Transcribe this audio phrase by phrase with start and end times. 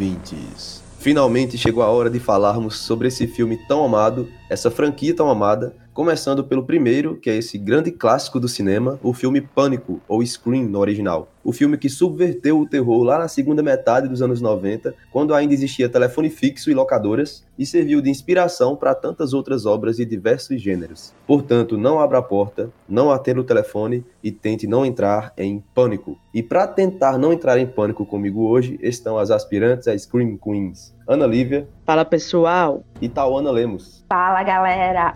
[0.00, 0.82] Ouvintes!
[0.98, 5.76] Finalmente chegou a hora de falarmos sobre esse filme tão amado, essa franquia tão amada,
[5.92, 10.64] começando pelo primeiro, que é esse grande clássico do cinema, o filme Pânico, ou Scream
[10.64, 11.28] no original.
[11.42, 15.54] O filme que subverteu o terror lá na segunda metade dos anos 90, quando ainda
[15.54, 20.60] existia telefone fixo e locadoras, e serviu de inspiração para tantas outras obras de diversos
[20.60, 21.12] gêneros.
[21.26, 26.18] Portanto, não abra a porta, não atenda o telefone e tente não entrar em pânico.
[26.32, 30.94] E para tentar não entrar em pânico comigo hoje estão as aspirantes a Scream Queens,
[31.06, 31.68] Ana Lívia.
[31.84, 32.84] Fala pessoal.
[33.00, 34.04] E Tauana Lemos.
[34.08, 35.14] Fala galera.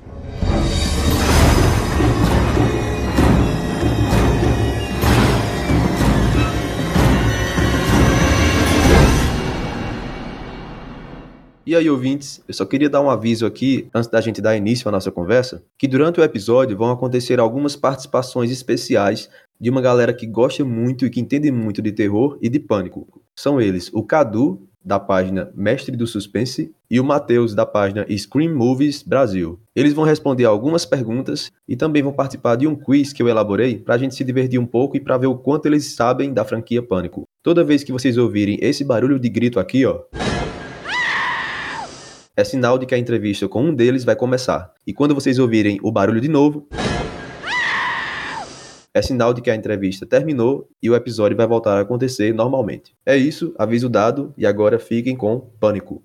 [11.67, 14.87] E aí, ouvintes, eu só queria dar um aviso aqui, antes da gente dar início
[14.87, 20.13] à nossa conversa, que durante o episódio vão acontecer algumas participações especiais de uma galera
[20.13, 23.23] que gosta muito e que entende muito de terror e de pânico.
[23.35, 28.55] São eles o Cadu, da página Mestre do Suspense, e o Matheus, da página Scream
[28.55, 29.59] Movies Brasil.
[29.75, 33.79] Eles vão responder algumas perguntas e também vão participar de um quiz que eu elaborei
[33.79, 36.45] para a gente se divertir um pouco e para ver o quanto eles sabem da
[36.45, 37.23] franquia Pânico.
[37.43, 40.03] Toda vez que vocês ouvirem esse barulho de grito aqui, ó
[42.37, 44.73] é sinal de que a entrevista com um deles vai começar.
[44.87, 46.67] E quando vocês ouvirem o barulho de novo,
[48.93, 52.95] é sinal de que a entrevista terminou e o episódio vai voltar a acontecer normalmente.
[53.07, 56.03] É isso, aviso dado e agora fiquem com Pânico.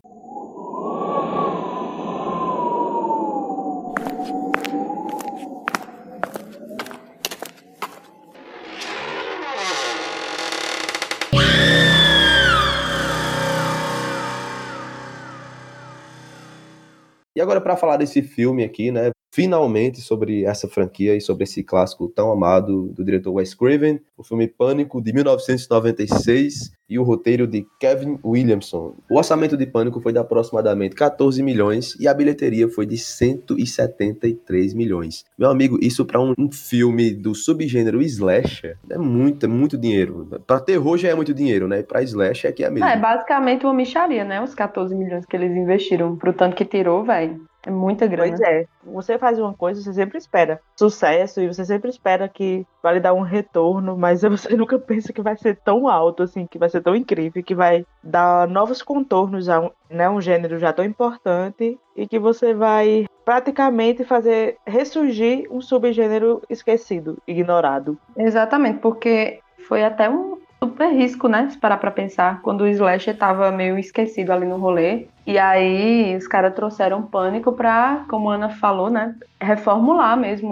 [17.59, 19.11] Agora, para falar desse filme aqui, né?
[19.31, 24.23] Finalmente sobre essa franquia e sobre esse clássico tão amado do diretor Wes Craven, o
[24.23, 28.95] filme Pânico de 1996 e o roteiro de Kevin Williamson.
[29.09, 34.73] O orçamento de Pânico foi de aproximadamente 14 milhões e a bilheteria foi de 173
[34.73, 35.23] milhões.
[35.37, 40.27] Meu amigo, isso para um, filme do subgênero slasher é muito, é muito dinheiro.
[40.47, 41.83] Para terror já é muito dinheiro, né?
[41.83, 42.87] Para slasher é que é mesmo.
[42.87, 44.41] É basicamente uma micharia, né?
[44.41, 47.48] Os 14 milhões que eles investiram pro tanto que tirou, velho.
[47.65, 48.29] É muita grana.
[48.29, 48.65] Pois é.
[48.83, 52.99] Você faz uma coisa, você sempre espera sucesso e você sempre espera que vai lhe
[52.99, 56.69] dar um retorno, mas você nunca pensa que vai ser tão alto, assim, que vai
[56.69, 60.85] ser tão incrível, que vai dar novos contornos a um, né, um gênero já tão
[60.85, 67.97] importante e que você vai praticamente fazer ressurgir um subgênero esquecido, ignorado.
[68.17, 71.49] Exatamente, porque foi até um super risco, né?
[71.49, 75.07] Se parar pra pensar, quando o Slasher tava meio esquecido ali no rolê.
[75.25, 79.15] E aí os caras trouxeram pânico pra, como a Ana falou, né?
[79.39, 80.49] Reformular mesmo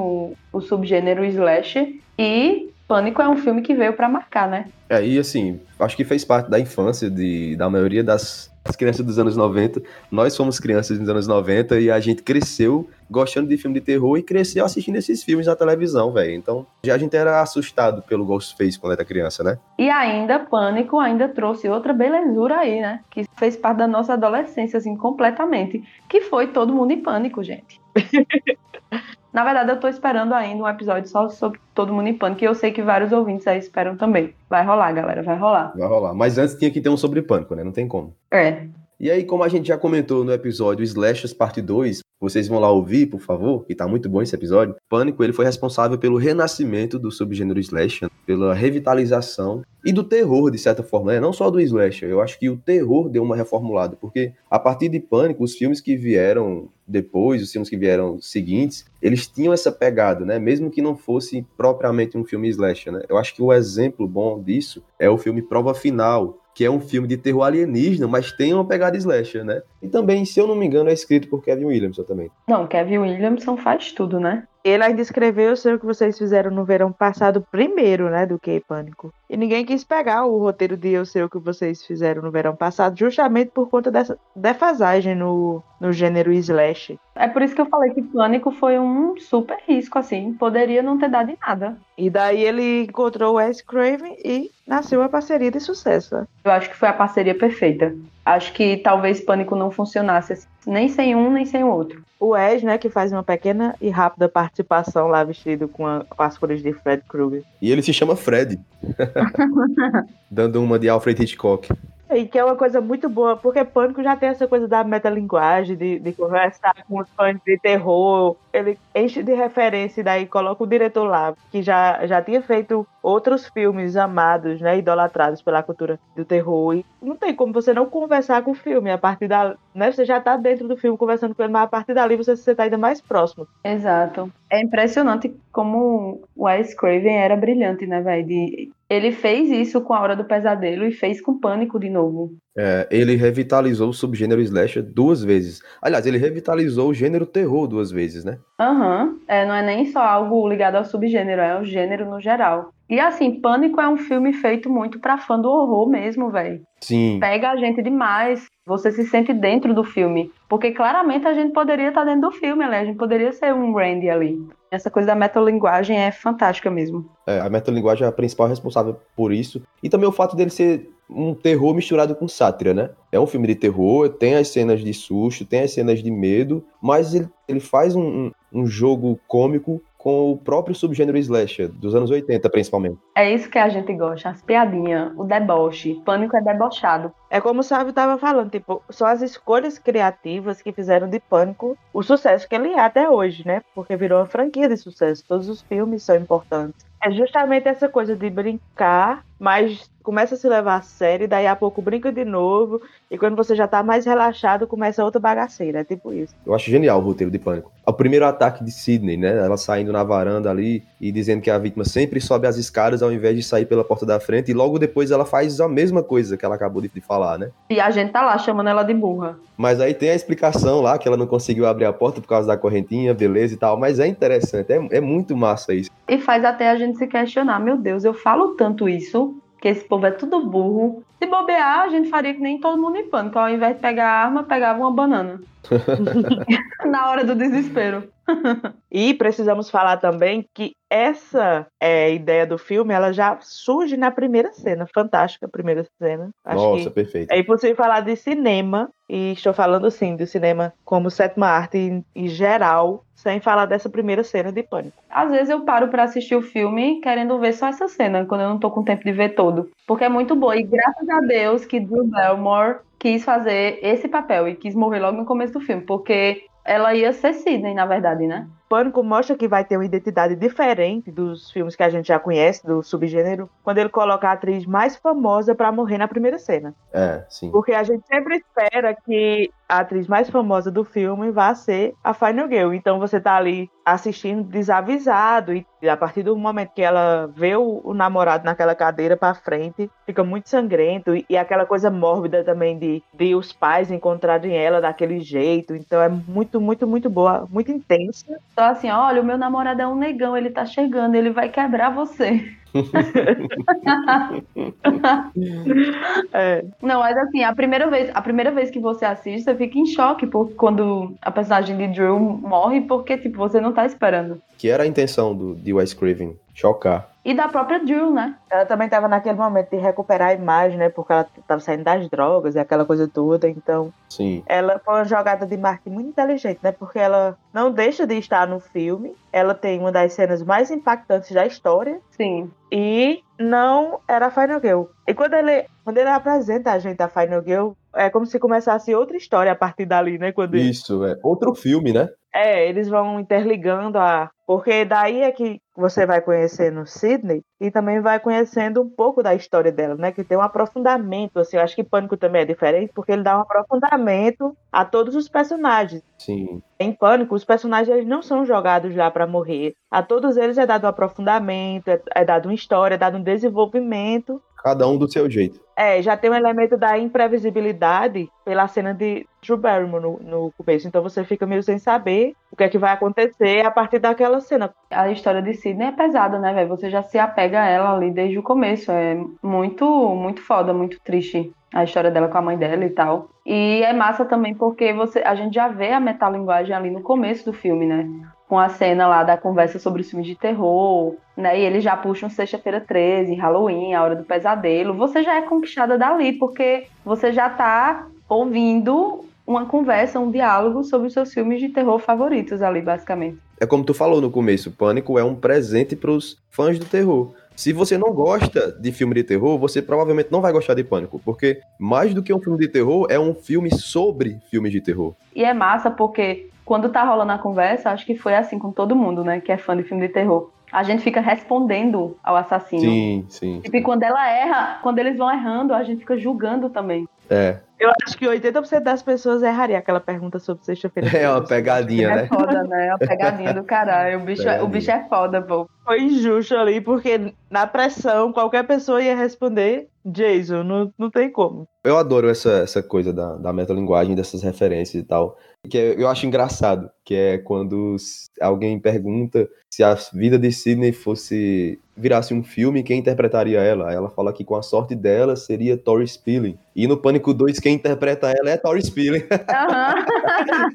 [0.51, 1.95] o, o subgênero Slasher.
[2.18, 4.66] E Pânico é um filme que veio para marcar, né?
[4.90, 9.06] É, e assim, acho que fez parte da infância de, da maioria das as crianças
[9.06, 9.82] dos anos 90.
[10.12, 14.18] Nós fomos crianças dos anos 90 e a gente cresceu gostando de filme de terror
[14.18, 16.34] e cresceu assistindo esses filmes na televisão, velho.
[16.34, 19.58] Então, já a gente era assustado pelo Ghostface quando era criança, né?
[19.80, 23.02] E ainda Pânico ainda trouxe outra belezura aí, né?
[23.10, 27.80] Que fez parte da nossa adolescência assim completamente, que foi Todo Mundo em Pânico, gente.
[29.34, 32.46] Na verdade, eu tô esperando ainda um episódio só sobre Todo Mundo em Pânico, e
[32.46, 34.34] eu sei que vários ouvintes aí esperam também.
[34.50, 35.74] Vai rolar, galera, vai rolar.
[35.78, 36.13] Vai rolar.
[36.13, 37.63] Mas antes tinha que ter um sobre Pânico, né?
[37.63, 38.16] Não tem como.
[38.31, 38.66] É.
[39.00, 42.72] E aí, como a gente já comentou no episódio Slashers Parte 2, vocês vão lá
[42.72, 44.75] ouvir, por favor, que tá muito bom esse episódio.
[44.90, 50.57] Pânico, ele foi responsável pelo renascimento do subgênero slasher, pela revitalização e do terror, de
[50.57, 51.19] certa forma, né?
[51.19, 52.09] não só do slasher.
[52.09, 55.80] Eu acho que o terror deu uma reformulada, porque a partir de Pânico, os filmes
[55.80, 60.40] que vieram depois, os filmes que vieram seguintes, eles tinham essa pegada, né?
[60.40, 63.03] Mesmo que não fosse propriamente um filme slasher, né?
[63.07, 66.80] Eu acho que o exemplo bom disso é o filme Prova Final, que é um
[66.80, 69.62] filme de terror alienígena, mas tem uma pegada slasher, né?
[69.80, 72.31] E também, se eu não me engano, é escrito por Kevin Williamson também.
[72.50, 74.48] Não, Kevin Williamson faz tudo, né?
[74.68, 79.14] Ele ainda escreveu o que vocês fizeram no verão passado primeiro, né, do que Pânico.
[79.30, 82.56] E ninguém quis pegar o roteiro de Eu Sei o que vocês fizeram no verão
[82.56, 87.00] passado, justamente por conta dessa defasagem no, no gênero slash.
[87.16, 90.34] É por isso que eu falei que Pânico foi um super risco, assim.
[90.34, 91.78] Poderia não ter dado em nada.
[91.98, 96.28] E daí ele encontrou o Wes Craven e nasceu a parceria de sucesso.
[96.44, 97.96] Eu acho que foi a parceria perfeita.
[98.25, 102.36] Acho que talvez Pânico não funcionasse assim, nem sem um, nem sem o outro o
[102.36, 106.38] Ed, né, que faz uma pequena e rápida participação lá vestido com, a, com as
[106.38, 107.44] cores de Fred Krueger.
[107.62, 108.60] E ele se chama Fred.
[110.30, 111.69] Dando uma de Alfred Hitchcock.
[112.09, 115.75] E que é uma coisa muito boa, porque Pânico já tem essa coisa da metalinguagem,
[115.75, 118.36] de, de conversar com os fãs de terror.
[118.54, 122.88] Ele enche de referência e daí coloca o diretor lá, que já, já tinha feito
[123.04, 126.75] outros filmes amados, né, idolatrados pela cultura do terror.
[126.75, 128.89] E não tem como você não conversar com o filme.
[128.92, 129.56] A partir da.
[129.75, 132.36] Né, você já tá dentro do filme conversando com ele, mas a partir dali você
[132.36, 133.48] se tá ainda mais próximo.
[133.63, 134.31] Exato.
[134.50, 138.71] É impressionante como o Wes Craven era brilhante, né, velho?
[138.89, 142.38] Ele fez isso com A Hora do Pesadelo e fez com Pânico de novo.
[142.57, 145.62] É, ele revitalizou o subgênero slasher duas vezes.
[145.81, 148.39] Aliás, ele revitalizou o gênero terror duas vezes, né?
[148.59, 149.04] Aham.
[149.04, 149.19] Uhum.
[149.27, 152.71] É, não é nem só algo ligado ao subgênero, é o gênero no geral.
[152.89, 156.62] E assim, Pânico é um filme feito muito pra fã do horror mesmo, velho.
[156.81, 157.18] Sim.
[157.19, 158.45] Pega a gente demais.
[158.65, 160.31] Você se sente dentro do filme.
[160.48, 162.80] Porque claramente a gente poderia estar dentro do filme, né?
[162.80, 164.42] A gente poderia ser um Randy ali.
[164.71, 167.10] Essa coisa da metalinguagem é fantástica mesmo.
[167.25, 169.62] É, a metalinguagem é a principal responsável por isso.
[169.83, 172.89] E também o fato dele ser um terror misturado com sátira, né?
[173.12, 176.63] É um filme de terror, tem as cenas de susto, tem as cenas de medo,
[176.81, 182.12] mas ele, ele faz um, um, jogo cômico com o próprio subgênero slasher, dos anos
[182.12, 182.98] 80 principalmente.
[183.15, 186.01] É isso que a gente gosta, as piadinhas, o deboche.
[186.06, 187.12] Pânico é debochado.
[187.29, 191.77] É como o Sávio estava falando, tipo, são as escolhas criativas que fizeram de Pânico
[191.94, 193.62] o sucesso que ele é até hoje, né?
[193.75, 195.24] Porque virou uma franquia de sucesso.
[195.27, 196.88] Todos os filmes são importantes.
[197.03, 201.56] É justamente essa coisa de brincar, mas começa a se levar a sério, daí a
[201.56, 202.81] pouco brinca de novo,
[203.12, 205.81] e quando você já tá mais relaxado, começa outra bagaceira.
[205.81, 206.33] É tipo isso.
[206.45, 207.71] Eu acho genial o roteiro de Pânico.
[207.85, 209.38] O primeiro ataque de Sidney, né?
[209.38, 213.12] Ela saindo na varanda ali e dizendo que a vítima sempre sobe as escadas ao
[213.12, 216.35] invés de sair pela porta da frente, e logo depois ela faz a mesma coisa
[216.35, 217.50] que ela acabou de falar, né?
[217.69, 219.38] E a gente tá lá chamando ela de burra.
[219.58, 222.48] Mas aí tem a explicação lá que ela não conseguiu abrir a porta por causa
[222.48, 225.90] da correntinha, beleza e tal, mas é interessante, é, é muito massa isso.
[226.08, 229.83] E faz até a gente se questionar, meu Deus, eu falo tanto isso, que esse
[229.86, 231.04] povo é tudo burro.
[231.19, 233.39] Se bobear, a gente faria que nem todo mundo em pânico.
[233.39, 235.42] Ao invés de pegar a arma, pegava uma banana.
[236.86, 238.09] Na hora do desespero.
[238.92, 244.51] e precisamos falar também que essa é, ideia do filme ela já surge na primeira
[244.54, 246.30] cena, fantástica a primeira cena.
[246.44, 247.31] Acho Nossa, perfeito.
[247.31, 252.06] É impossível falar de cinema, e estou falando sim do cinema como sétima arte em,
[252.15, 254.95] em geral, sem falar dessa primeira cena de pânico.
[255.09, 258.50] Às vezes eu paro para assistir o filme querendo ver só essa cena, quando eu
[258.50, 259.69] não tô com tempo de ver todo.
[259.85, 260.56] Porque é muito boa.
[260.56, 265.18] E graças a Deus que Drew Barrymore quis fazer esse papel e quis morrer logo
[265.18, 268.47] no começo do filme, porque ela ia ser Sidney, na verdade, né?
[268.69, 272.66] Pânico mostra que vai ter uma identidade diferente dos filmes que a gente já conhece,
[272.66, 276.74] do subgênero, quando ele coloca a atriz mais famosa para morrer na primeira cena.
[276.94, 277.52] É, sim.
[277.52, 282.14] Porque a gente sempre espera que a atriz mais famosa do filme vá ser a
[282.14, 282.74] Final Girl.
[282.74, 287.81] Então você tá ali assistindo desavisado e a partir do momento que ela vê o,
[287.84, 292.78] o namorado naquela cadeira para frente, fica muito sangrento e, e, aquela coisa mórbida também
[292.78, 295.75] de, de os pais encontrarem ela daquele jeito.
[295.75, 298.40] Então é muito, muito, muito boa, muito intensa.
[298.57, 301.92] Então assim, olha, o meu namorado é um negão, ele tá chegando, ele vai quebrar
[301.92, 302.44] você.
[306.33, 306.65] é.
[306.81, 309.86] Não, mas assim, a primeira vez, a primeira vez que você assiste, você fica em
[309.86, 314.42] choque por quando a personagem de Drew morre, porque tipo, você não tá esperando.
[314.57, 318.38] Que era a intenção do de Wes Craven, chocar e da própria Drew, né?
[318.50, 320.88] Ela também estava naquele momento de recuperar a imagem, né?
[320.88, 323.50] Porque ela estava saindo das drogas e aquela coisa toda.
[323.50, 324.41] Então, Sim.
[324.46, 326.72] ela foi uma jogada de marketing muito inteligente, né?
[326.72, 329.13] Porque ela não deixa de estar no filme.
[329.29, 332.00] Ela tem uma das cenas mais impactantes da história.
[332.12, 332.50] Sim.
[332.72, 334.84] E não era a Final Girl.
[335.05, 338.96] E quando ele, quando ele apresenta a gente a Final Girl, é como se começasse
[338.96, 340.31] outra história a partir dali, né?
[340.31, 342.07] Quando Isso, é outro filme, né?
[342.34, 344.29] É, eles vão interligando a.
[344.46, 349.36] Porque daí é que você vai conhecendo Sidney e também vai conhecendo um pouco da
[349.36, 350.12] história dela, né?
[350.12, 351.55] Que tem um aprofundamento, assim.
[351.55, 355.29] Eu acho que Pânico também é diferente, porque ele dá um aprofundamento a todos os
[355.29, 356.01] personagens.
[356.17, 356.62] Sim.
[356.79, 359.75] Em Pânico, os personagens eles não são jogados já para morrer.
[359.91, 363.24] A todos eles é dado um aprofundamento, é, é dado uma história, é dado um
[363.24, 365.62] desenvolvimento cada um do seu jeito.
[365.77, 370.88] É, já tem um elemento da imprevisibilidade pela cena de Drew Barrymore no, no começo.
[370.88, 374.41] Então você fica meio sem saber o que é que vai acontecer a partir daquela
[374.41, 374.74] cena.
[374.89, 376.69] A história de Sidney é pesada, né, velho?
[376.69, 378.91] Você já se apega a ela ali desde o começo.
[378.91, 383.29] É muito, muito foda, muito triste a história dela com a mãe dela e tal.
[383.46, 387.46] E é massa também porque você, a gente já vê a metalinguagem ali no começo
[387.46, 388.10] do filme, né?
[388.48, 391.60] Com a cena lá da conversa sobre os filmes de terror, né?
[391.60, 394.94] E eles já puxam Sexta-feira 13, Halloween, A Hora do Pesadelo.
[394.94, 401.08] Você já é conquistada dali, porque você já tá ouvindo uma conversa, um diálogo sobre
[401.08, 403.38] os seus filmes de terror favoritos ali, basicamente.
[403.60, 407.34] É como tu falou no começo, Pânico é um presente para os fãs do terror
[407.58, 411.20] Se você não gosta de filme de terror, você provavelmente não vai gostar de Pânico,
[411.26, 415.16] porque mais do que um filme de terror, é um filme sobre filmes de terror.
[415.36, 418.96] E é massa porque quando tá rolando a conversa, acho que foi assim com todo
[418.96, 420.52] mundo, né, que é fã de filme de terror.
[420.72, 422.82] A gente fica respondendo ao assassino.
[422.82, 423.60] Sim, sim.
[423.62, 427.08] Tipo, e quando ela erra, quando eles vão errando, a gente fica julgando também.
[427.29, 427.60] É.
[427.79, 431.15] Eu acho que 80% das pessoas erraria aquela pergunta sobre sexta-feira.
[431.15, 432.27] É uma pegadinha, É né?
[432.27, 432.88] foda, né?
[432.88, 434.19] É uma pegadinha do caralho.
[434.19, 435.69] O bicho, é, o bicho é foda, pô.
[435.84, 441.67] Foi injusto ali, porque na pressão qualquer pessoa ia responder Jason, não, não tem como.
[441.84, 445.38] Eu adoro essa, essa coisa da, da metalinguagem, dessas referências e tal.
[445.70, 447.96] Que é- eu acho engraçado, que é quando
[448.40, 453.92] alguém pergunta se a vida de Sidney fosse virasse um filme, quem interpretaria ela?
[453.92, 456.58] Ela fala que com a sorte dela seria Tori Spelling.
[456.76, 459.24] E no Pânico 2, quem interpreta ela é Tori Spelling.
[459.50, 460.06] Aham.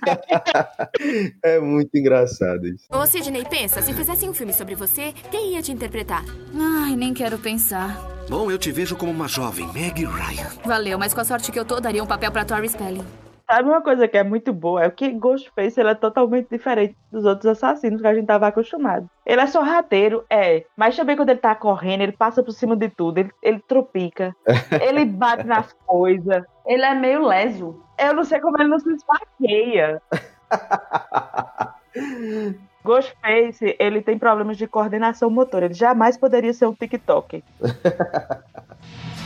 [1.42, 2.84] é muito engraçado isso.
[2.90, 6.24] Ô, Sidney, pensa, se fizessem um filme sobre você, quem ia te interpretar?
[6.54, 7.96] Ai, nem quero pensar.
[8.28, 10.48] Bom, eu te vejo como uma jovem Meg Ryan.
[10.64, 13.21] Valeu, mas com a sorte que eu tô, daria um papel pra Tori Spelling.
[13.46, 14.84] Sabe uma coisa que é muito boa?
[14.84, 19.08] É que Ghostface ele é totalmente diferente dos outros assassinos que a gente tava acostumado.
[19.26, 20.64] Ele é sorrateiro, é.
[20.76, 24.34] Mas também quando ele tá correndo, ele passa por cima de tudo, ele, ele tropica,
[24.80, 26.44] ele bate nas coisas.
[26.66, 27.82] Ele é meio leso.
[27.98, 30.00] Eu não sei como ele não se esfaqueia.
[32.84, 35.66] Ghostface, ele tem problemas de coordenação motora.
[35.66, 37.44] Ele jamais poderia ser um TikTok.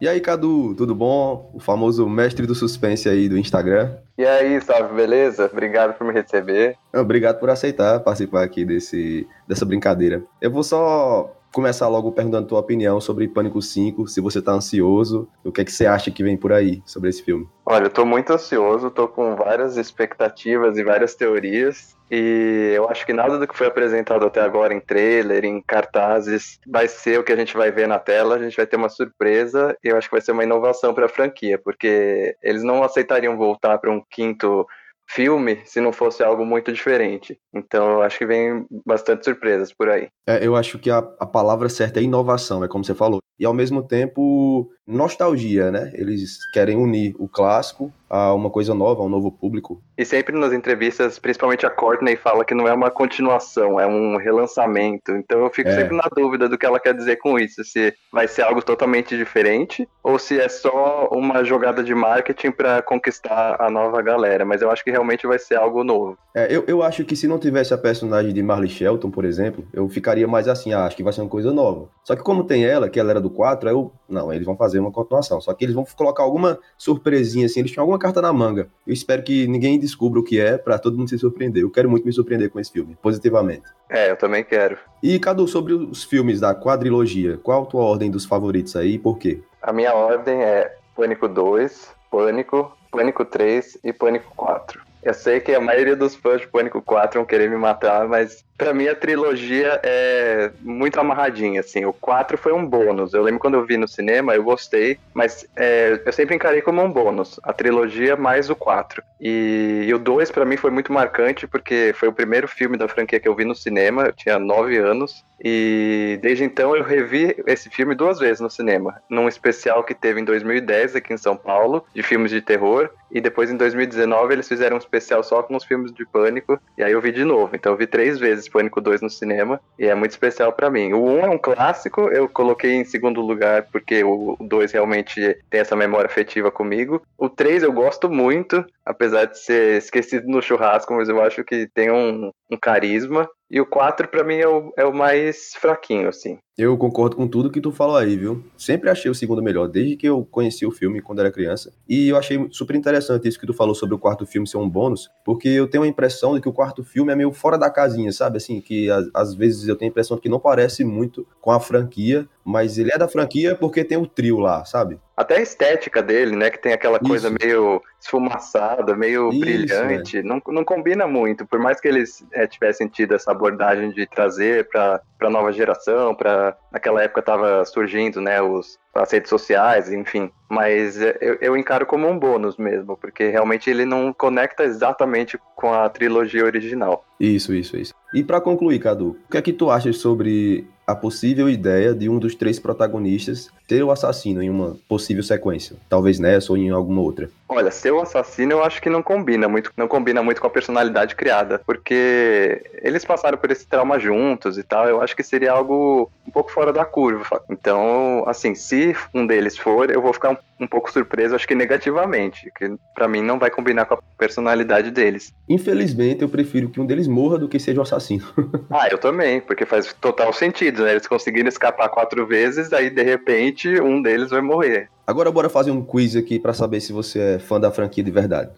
[0.00, 1.50] E aí, Cadu, tudo bom?
[1.52, 3.96] O famoso mestre do suspense aí do Instagram.
[4.16, 5.50] E aí, salve, beleza?
[5.52, 6.76] Obrigado por me receber.
[6.94, 10.22] Obrigado por aceitar participar aqui desse, dessa brincadeira.
[10.40, 15.28] Eu vou só começar logo perguntando tua opinião sobre Pânico 5, se você tá ansioso,
[15.44, 17.48] o que é que você acha que vem por aí sobre esse filme?
[17.64, 21.96] Olha, eu tô muito ansioso, tô com várias expectativas e várias teorias.
[22.10, 26.58] E eu acho que nada do que foi apresentado até agora em trailer, em cartazes,
[26.66, 28.36] vai ser o que a gente vai ver na tela.
[28.36, 31.04] A gente vai ter uma surpresa e eu acho que vai ser uma inovação para
[31.04, 34.66] a franquia, porque eles não aceitariam voltar para um quinto
[35.08, 37.38] filme se não fosse algo muito diferente.
[37.52, 40.08] Então eu acho que vem bastante surpresas por aí.
[40.26, 43.20] É, eu acho que a, a palavra certa é inovação, é como você falou.
[43.38, 45.90] E ao mesmo tempo, nostalgia, né?
[45.94, 49.82] Eles querem unir o clássico a uma coisa nova, a um novo público.
[49.96, 54.16] E sempre nas entrevistas, principalmente a Courtney fala que não é uma continuação, é um
[54.16, 55.12] relançamento.
[55.12, 55.74] Então eu fico É.
[55.74, 59.16] sempre na dúvida do que ela quer dizer com isso, se vai ser algo totalmente
[59.16, 64.44] diferente ou se é só uma jogada de marketing para conquistar a nova galera.
[64.44, 66.16] Mas eu acho que realmente vai ser algo novo.
[66.34, 69.66] É, eu, eu acho que se não tivesse a personagem de Marley Shelton, por exemplo,
[69.72, 71.88] eu ficaria mais assim, ah, acho que vai ser uma coisa nova.
[72.04, 74.56] Só que como tem ela, que ela era do 4, aí eu, não, eles vão
[74.56, 75.40] fazer uma continuação.
[75.40, 78.68] Só que eles vão colocar alguma surpresinha assim, eles tinham alguma carta na manga.
[78.86, 81.62] Eu espero que ninguém descubra o que é pra todo mundo se surpreender.
[81.62, 83.64] Eu quero muito me surpreender com esse filme, positivamente.
[83.88, 84.78] É, eu também quero.
[85.02, 88.98] E Cadu, sobre os filmes da quadrilogia, qual a tua ordem dos favoritos aí e
[88.98, 89.40] por quê?
[89.62, 94.80] A minha ordem é Pânico 2, Pânico, Pânico 3 e Pânico 4.
[95.02, 98.44] Eu sei que a maioria dos fãs de Pânico 4 vão querer me matar, mas
[98.58, 101.84] pra mim a trilogia é muito amarradinha, assim.
[101.84, 103.14] O 4 foi um bônus.
[103.14, 106.82] Eu lembro quando eu vi no cinema, eu gostei, mas é, eu sempre encarei como
[106.82, 107.38] um bônus.
[107.44, 109.02] A trilogia mais o 4.
[109.20, 112.88] E, e o 2 pra mim foi muito marcante, porque foi o primeiro filme da
[112.88, 115.24] franquia que eu vi no cinema, eu tinha 9 anos.
[115.42, 119.00] E desde então eu revi esse filme duas vezes no cinema.
[119.08, 122.90] Num especial que teve em 2010 aqui em São Paulo, de filmes de terror.
[123.10, 126.60] E depois em 2019 eles fizeram um especial só com os filmes de pânico.
[126.76, 127.54] E aí eu vi de novo.
[127.54, 129.60] Então eu vi três vezes Pânico 2 no cinema.
[129.78, 130.92] E é muito especial pra mim.
[130.92, 135.60] O 1 é um clássico, eu coloquei em segundo lugar porque o 2 realmente tem
[135.60, 137.02] essa memória afetiva comigo.
[137.16, 141.68] O 3 eu gosto muito, apesar de ser esquecido no churrasco, mas eu acho que
[141.72, 143.28] tem um, um carisma.
[143.50, 146.38] E o 4 pra mim é o, é o mais fraquinho, assim.
[146.56, 148.44] Eu concordo com tudo que tu falou aí, viu?
[148.56, 151.72] Sempre achei o segundo melhor, desde que eu conheci o filme quando era criança.
[151.88, 154.68] E eu achei super interessante isso que tu falou sobre o quarto filme ser um
[154.68, 157.70] bônus, porque eu tenho a impressão de que o quarto filme é meio fora da
[157.70, 158.38] casinha, sabe?
[158.38, 161.52] Assim, que às, às vezes eu tenho a impressão de que não parece muito com
[161.52, 164.98] a franquia, mas ele é da franquia porque tem o trio lá, sabe?
[165.14, 166.48] Até a estética dele, né?
[166.48, 167.36] Que tem aquela coisa Isso.
[167.38, 170.22] meio esfumaçada, meio Isso, brilhante.
[170.22, 171.44] Não, não combina muito.
[171.44, 176.14] Por mais que eles é, tivessem tido essa abordagem de trazer para a nova geração,
[176.14, 178.40] para naquela época tava surgindo, né?
[178.40, 180.30] Os, as redes sociais, enfim.
[180.48, 185.38] Mas é, eu, eu encaro como um bônus mesmo, porque realmente ele não conecta exatamente
[185.54, 187.04] com a trilogia original.
[187.20, 187.92] Isso, isso, isso.
[188.14, 192.08] E pra concluir, Cadu, o que é que tu achas sobre a possível ideia de
[192.08, 195.76] um dos três protagonistas ser o assassino em uma possível sequência.
[195.86, 197.30] Talvez nessa ou em alguma outra.
[197.48, 200.50] Olha, ser o assassino eu acho que não combina muito, não combina muito com a
[200.50, 205.52] personalidade criada, porque eles passaram por esse trauma juntos e tal, eu acho que seria
[205.52, 207.42] algo um pouco fora da curva.
[207.48, 211.54] Então, assim, se um deles for, eu vou ficar um, um pouco surpreso, acho que
[211.54, 215.32] negativamente, que para mim não vai combinar com a personalidade deles.
[215.48, 218.26] Infelizmente, eu prefiro que um deles morra do que seja o assassino.
[218.70, 220.90] ah, eu também, porque faz total sentido, né?
[220.90, 224.90] Eles conseguiram escapar quatro vezes, daí de repente um deles vai morrer.
[225.08, 228.10] Agora bora fazer um quiz aqui para saber se você é fã da franquia de
[228.10, 228.50] verdade.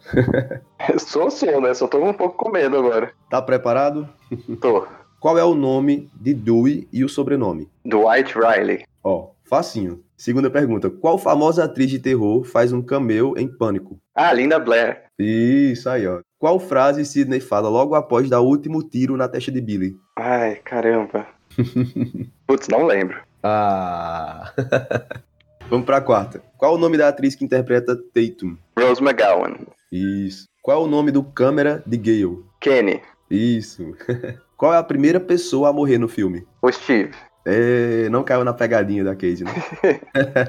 [0.99, 1.73] sou sim, né?
[1.75, 3.12] Só tô um pouco com medo agora.
[3.30, 4.09] Tá preparado?
[4.61, 4.85] Tô.
[5.21, 7.69] Qual é o nome de Dewey e o sobrenome?
[7.85, 8.83] Dwight Riley.
[9.04, 10.02] Ó, facinho.
[10.16, 10.90] Segunda pergunta.
[10.90, 14.00] Qual famosa atriz de terror faz um cameo em Pânico?
[14.12, 15.04] Ah, Linda Blair.
[15.16, 16.19] Isso aí, ó.
[16.37, 19.95] Qual frase Sidney fala logo após dar o último tiro na testa de Billy?
[20.19, 21.28] Ai, caramba.
[22.45, 23.21] Putz, não lembro.
[23.40, 24.52] Ah.
[25.70, 26.42] Vamos pra quarta.
[26.58, 28.56] Qual o nome da atriz que interpreta Tatum?
[28.76, 29.54] Rose McGowan.
[29.92, 30.48] Isso.
[30.60, 32.42] Qual é o nome do câmera de Gale?
[32.60, 33.00] Kenny.
[33.30, 33.94] Isso.
[34.58, 36.44] Qual é a primeira pessoa a morrer no filme?
[36.60, 37.12] O Steve.
[37.46, 39.52] É, não caiu na pegadinha da Casey, né?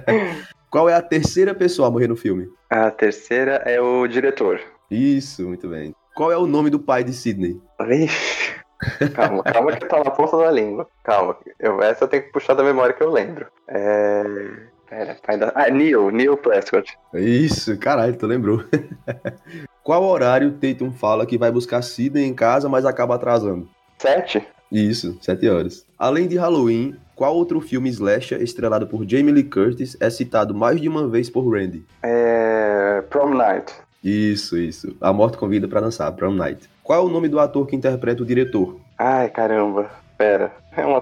[0.71, 2.49] Qual é a terceira pessoa a morrer no filme?
[2.67, 4.59] A terceira é o diretor.
[4.89, 5.93] Isso, muito bem.
[6.15, 7.61] Qual é o nome do pai de Sidney?
[7.79, 8.55] Ixi.
[9.13, 10.87] Calma, calma que tá na ponta da língua.
[11.03, 11.37] Calma.
[11.59, 13.45] Eu, essa eu tenho que puxar da memória que eu lembro.
[13.67, 14.70] É.
[14.91, 15.53] Pera, pai da.
[15.55, 16.98] Ah, Neil, Neil Prescott.
[17.13, 18.62] Isso, caralho, tu lembrou.
[19.81, 23.69] Qual horário Tatum fala que vai buscar Sidney em casa, mas acaba atrasando?
[23.98, 24.45] Sete?
[24.69, 25.86] Isso, sete horas.
[25.98, 30.81] Além de Halloween, qual outro filme slasher estrelado por Jamie Lee Curtis é citado mais
[30.81, 31.86] de uma vez por Randy?
[32.03, 33.01] É.
[33.10, 33.74] Prom Night.
[34.03, 34.93] Isso, isso.
[35.00, 36.69] A morte convida para dançar, Prom Night.
[36.83, 38.77] Qual é o nome do ator que interpreta o diretor?
[38.98, 39.89] Ai, caramba.
[40.17, 40.51] Pera.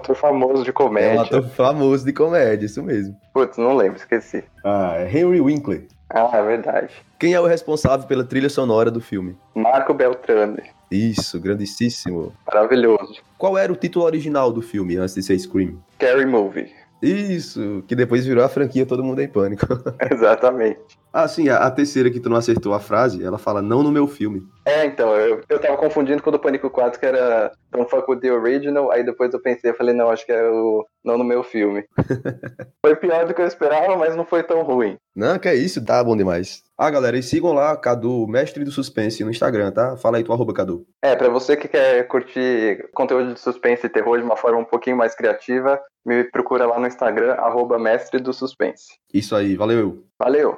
[0.00, 1.10] Ator famoso de comédia.
[1.10, 3.14] É um ator famoso de comédia, isso mesmo.
[3.34, 4.42] Putz, não lembro, esqueci.
[4.64, 5.86] Ah, é Henry Winkler.
[6.08, 6.92] Ah, é verdade.
[7.18, 9.36] Quem é o responsável pela trilha sonora do filme?
[9.54, 10.62] Marco Beltrame.
[10.90, 12.32] Isso, grandíssimo.
[12.46, 13.20] Maravilhoso.
[13.38, 15.78] Qual era o título original do filme antes de ser Scream?
[15.94, 16.72] Scary Movie.
[17.02, 19.66] Isso, que depois virou a franquia Todo Mundo em Pânico.
[20.12, 20.98] Exatamente.
[21.12, 23.90] Ah, sim, a, a, terceira que tu não acertou a frase, ela fala não no
[23.90, 24.42] meu filme.
[24.64, 28.08] É, então, eu, eu tava confundindo com o do Pânico 4, que era Don't Fuck
[28.08, 31.18] With The Original, aí depois eu pensei, eu falei, não, acho que é o não
[31.18, 31.84] no meu filme.
[32.84, 34.96] foi pior do que eu esperava, mas não foi tão ruim.
[35.16, 36.62] Não, que é isso, tá bom demais.
[36.82, 39.98] Ah, galera, e sigam lá Cadu, mestre do suspense, no Instagram, tá?
[39.98, 40.86] Fala aí tu arroba Cadu.
[41.04, 44.64] É, pra você que quer curtir conteúdo de suspense e terror de uma forma um
[44.64, 48.94] pouquinho mais criativa, me procura lá no Instagram, arroba mestre do suspense.
[49.12, 50.06] Isso aí, valeu.
[50.18, 50.56] Valeu.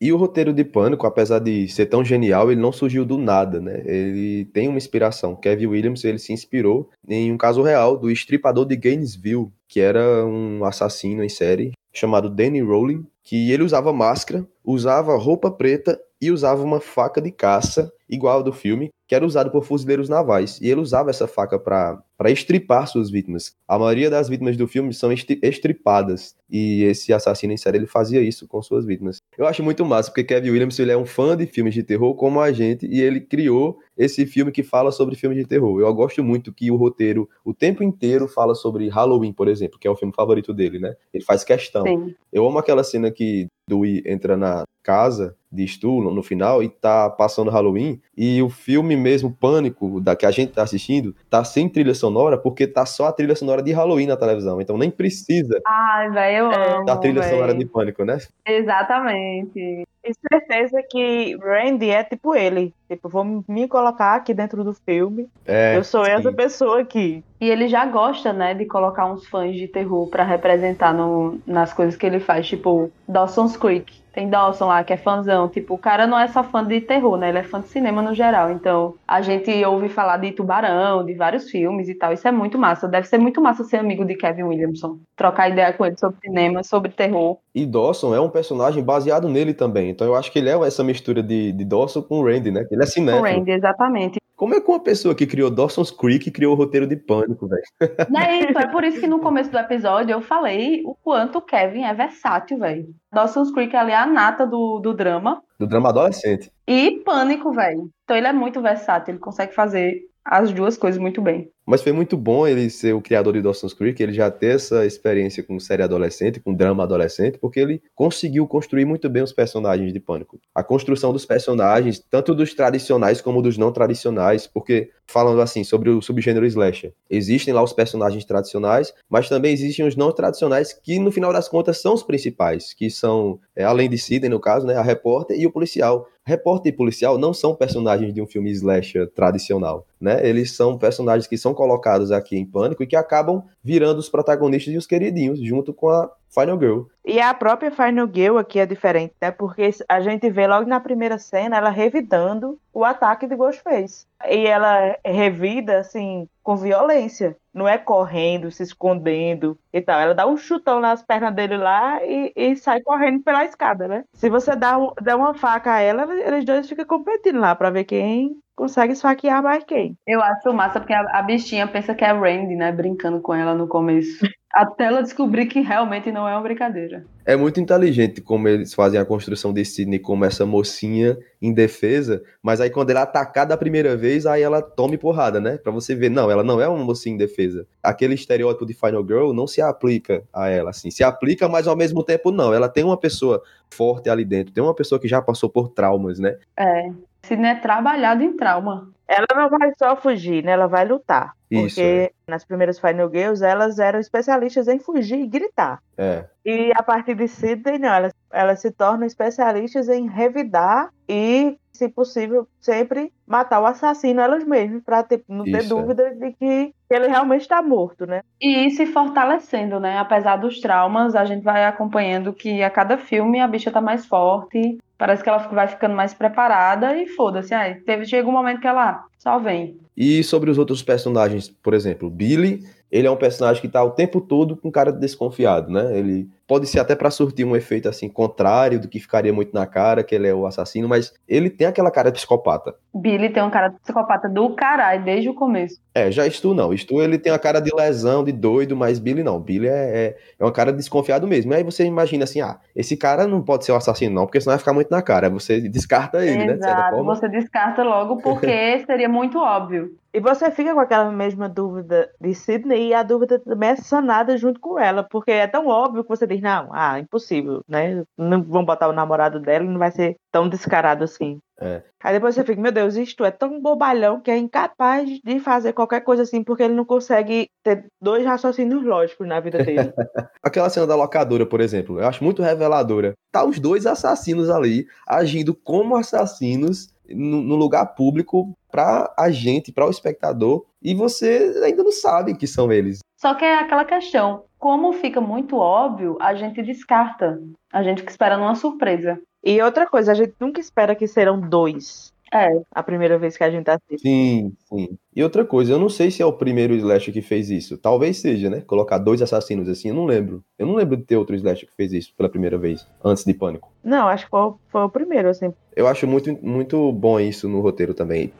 [0.00, 3.60] E o roteiro de Pânico, apesar de ser tão genial, ele não surgiu do nada,
[3.60, 3.82] né?
[3.84, 5.34] Ele tem uma inspiração.
[5.34, 10.24] Kevin Williams, ele se inspirou em um caso real do estripador de Gainesville, que era
[10.24, 16.30] um assassino em série chamado Danny Rowling, que ele usava máscara, usava roupa preta e
[16.30, 20.60] usava uma faca de caça igual ao do filme, que era usado por fuzileiros navais.
[20.60, 23.56] E ele usava essa faca para estripar suas vítimas.
[23.66, 26.36] A maioria das vítimas do filme são estripadas.
[26.50, 29.22] E esse assassino em série ele fazia isso com suas vítimas.
[29.36, 32.14] Eu acho muito massa, porque Kevin Williams ele é um fã de filmes de terror
[32.14, 35.80] como a gente, e ele criou esse filme que fala sobre filmes de terror.
[35.80, 39.88] Eu gosto muito que o roteiro, o tempo inteiro, fala sobre Halloween, por exemplo, que
[39.88, 40.94] é o filme favorito dele, né?
[41.12, 41.84] Ele faz questão.
[41.84, 42.14] Sim.
[42.30, 47.10] Eu amo aquela cena que Dewey entra na casa de Stu no final e tá
[47.10, 51.68] passando Halloween e o filme mesmo Pânico da que a gente tá assistindo tá sem
[51.68, 55.60] trilha sonora porque tá só a trilha sonora de Halloween na televisão então nem precisa
[55.66, 56.84] Ai, velho, eu amo.
[56.86, 57.34] da trilha véio.
[57.34, 59.84] sonora de Pânico né Exatamente.
[60.04, 62.72] E certeza que Randy é tipo ele.
[62.88, 65.28] Tipo, vou me colocar aqui dentro do filme.
[65.46, 66.10] é, eu sou sim.
[66.10, 67.22] essa pessoa aqui.
[67.40, 71.72] E ele já gosta, né, de colocar uns fãs de terror pra representar no, nas
[71.72, 73.98] coisas que ele faz, tipo Dawson's Creek.
[74.12, 75.48] Tem Dawson lá que é fãzão.
[75.48, 77.28] Tipo, o cara não é só fã de terror, né?
[77.28, 78.50] Ele é fã de cinema no geral.
[78.50, 82.12] Então, a gente ouve falar de Tubarão, de vários filmes e tal.
[82.12, 82.88] Isso é muito massa.
[82.88, 84.98] Deve ser muito massa ser amigo de Kevin Williamson.
[85.14, 87.36] Trocar ideia com ele sobre cinema, sobre terror.
[87.54, 90.84] e Dawson é um personagem baseado nele também então eu acho que ele é essa
[90.84, 94.20] mistura de, de Dawson com o Randy né ele é cinéfilo Randy, exatamente.
[94.36, 97.62] como é que uma pessoa que criou Dawson's Creek criou o roteiro de Pânico velho
[98.08, 101.38] Não é isso, é por isso que no começo do episódio eu falei o quanto
[101.38, 102.86] o Kevin é versátil, velho.
[103.12, 105.42] Dawson's Creek ali é a nata do, do drama.
[105.58, 107.90] do drama adolescente E pânico, velho.
[108.04, 111.50] Então ele é muito versátil, ele consegue fazer as duas coisas muito bem.
[111.68, 114.86] Mas foi muito bom ele ser o criador de Dawson's Creek, ele já ter essa
[114.86, 119.92] experiência com série adolescente, com drama adolescente, porque ele conseguiu construir muito bem os personagens
[119.92, 120.40] de Pânico.
[120.54, 125.88] A construção dos personagens, tanto dos tradicionais como dos não tradicionais, porque falando assim sobre
[125.88, 130.98] o subgênero slasher, existem lá os personagens tradicionais, mas também existem os não tradicionais que
[130.98, 134.66] no final das contas são os principais, que são, é, além de Sidney no caso,
[134.66, 136.06] né, a repórter e o policial.
[136.24, 140.20] Repórter e policial não são personagens de um filme slasher tradicional, né?
[140.28, 144.74] Eles são personagens que são colocados aqui em Pânico e que acabam virando os protagonistas
[144.74, 146.82] e os queridinhos, junto com a Final Girl.
[147.04, 149.30] E a própria Final Girl aqui é diferente, né?
[149.30, 154.06] Porque a gente vê logo na primeira cena ela revidando o ataque de Ghostface.
[154.28, 157.36] E ela revida, assim, com violência.
[157.52, 159.98] Não é correndo, se escondendo e tal.
[159.98, 164.04] Ela dá um chutão nas pernas dele lá e, e sai correndo pela escada, né?
[164.12, 167.84] Se você dá, der uma faca a ela, eles dois ficam competindo lá pra ver
[167.84, 169.96] quem consegue esfaquear mais quem.
[170.04, 172.72] Eu acho massa porque a, a bichinha pensa que é Randy, né?
[172.72, 174.26] Brincando com ela no começo.
[174.52, 177.04] Até ela descobrir que realmente não é uma brincadeira.
[177.24, 182.58] É muito inteligente como eles fazem a construção de Sidney como essa mocinha indefesa, mas
[182.58, 185.58] aí quando ela é atacada a primeira vez, aí ela tome porrada, né?
[185.58, 187.66] Pra você ver, não, ela não é uma mocinha indefesa.
[187.82, 190.90] Aquele estereótipo de Final Girl não se aplica a ela, assim.
[190.90, 192.52] Se aplica, mas ao mesmo tempo não.
[192.52, 196.18] Ela tem uma pessoa forte ali dentro, tem uma pessoa que já passou por traumas,
[196.18, 196.38] né?
[196.56, 196.90] É.
[197.28, 198.90] Sidney é trabalhado em trauma.
[199.06, 200.52] Ela não vai só fugir, né?
[200.52, 201.32] Ela vai lutar.
[201.50, 202.12] Isso, Porque é.
[202.30, 205.80] nas primeiras Final Girls, elas eram especialistas em fugir e gritar.
[205.96, 206.24] É.
[206.44, 211.88] E a partir de Sidney, não, elas, elas se tornam especialistas em revidar e, se
[211.88, 215.80] possível, sempre matar o assassino elas mesmas, pra ter, não ter Isso, é.
[215.80, 218.22] dúvida de que ele realmente está morto, né?
[218.40, 219.98] E ir se fortalecendo, né?
[219.98, 224.06] Apesar dos traumas, a gente vai acompanhando que a cada filme a bicha tá mais
[224.06, 224.78] forte.
[224.96, 227.54] Parece que ela vai ficando mais preparada e foda-se.
[227.54, 229.76] Aí teve, chega um momento que ela só vem.
[229.96, 233.90] E sobre os outros personagens, por exemplo, Billy, ele é um personagem que tá o
[233.90, 235.96] tempo todo com cara de desconfiado, né?
[235.96, 239.66] Ele pode ser até pra surtir um efeito assim contrário do que ficaria muito na
[239.66, 242.74] cara, que ele é o assassino, mas ele tem aquela cara de psicopata.
[242.94, 245.78] Billy tem um cara de psicopata do caralho desde o começo.
[245.94, 246.74] É, já Stu não.
[246.74, 249.38] Stu ele tem uma cara de lesão, de doido, mas Billy não.
[249.38, 251.52] Billy é, é, é uma cara de desconfiado mesmo.
[251.52, 254.40] E aí você imagina assim, ah, esse cara não pode ser o assassino não, porque
[254.40, 255.28] senão vai ficar muito na cara.
[255.28, 256.54] Você descarta ele, né?
[256.54, 257.14] De certa Exato, forma.
[257.14, 258.46] você descarta logo porque
[258.86, 259.96] seria muito óbvio.
[260.12, 264.36] E você fica com aquela mesma dúvida de Sidney e a dúvida também é sanada
[264.38, 268.02] junto com ela, porque é tão óbvio que você diz, não, ah, impossível, né?
[268.16, 271.38] Não vão botar o namorado dela e não vai ser tão descarado assim.
[271.60, 271.82] É.
[272.02, 275.72] Aí depois você fica, meu Deus, isto é tão bobalhão que é incapaz de fazer
[275.72, 279.92] qualquer coisa assim, porque ele não consegue ter dois raciocínios lógicos na vida dele.
[280.42, 283.14] Aquela cena da locadora, por exemplo, eu acho muito reveladora.
[283.30, 289.72] Tá os dois assassinos ali agindo como assassinos no, no lugar público pra a gente,
[289.72, 292.98] para o espectador, e você ainda não sabe que são eles.
[293.16, 297.40] Só que é aquela questão, como fica muito óbvio, a gente descarta.
[297.72, 299.20] A gente fica esperando uma surpresa.
[299.42, 303.44] e outra coisa, a gente nunca espera que serão dois É, a primeira vez que
[303.44, 304.00] a gente assiste.
[304.00, 304.98] Sim, sim.
[305.14, 307.78] E outra coisa, eu não sei se é o primeiro slasher que fez isso.
[307.78, 308.60] Talvez seja, né?
[308.60, 310.44] Colocar dois assassinos assim, eu não lembro.
[310.58, 313.32] Eu não lembro de ter outro slasher que fez isso pela primeira vez, antes de
[313.32, 313.72] Pânico.
[313.82, 315.52] Não, acho que foi, foi o primeiro, assim.
[315.74, 318.32] Eu acho muito, muito bom isso no roteiro também.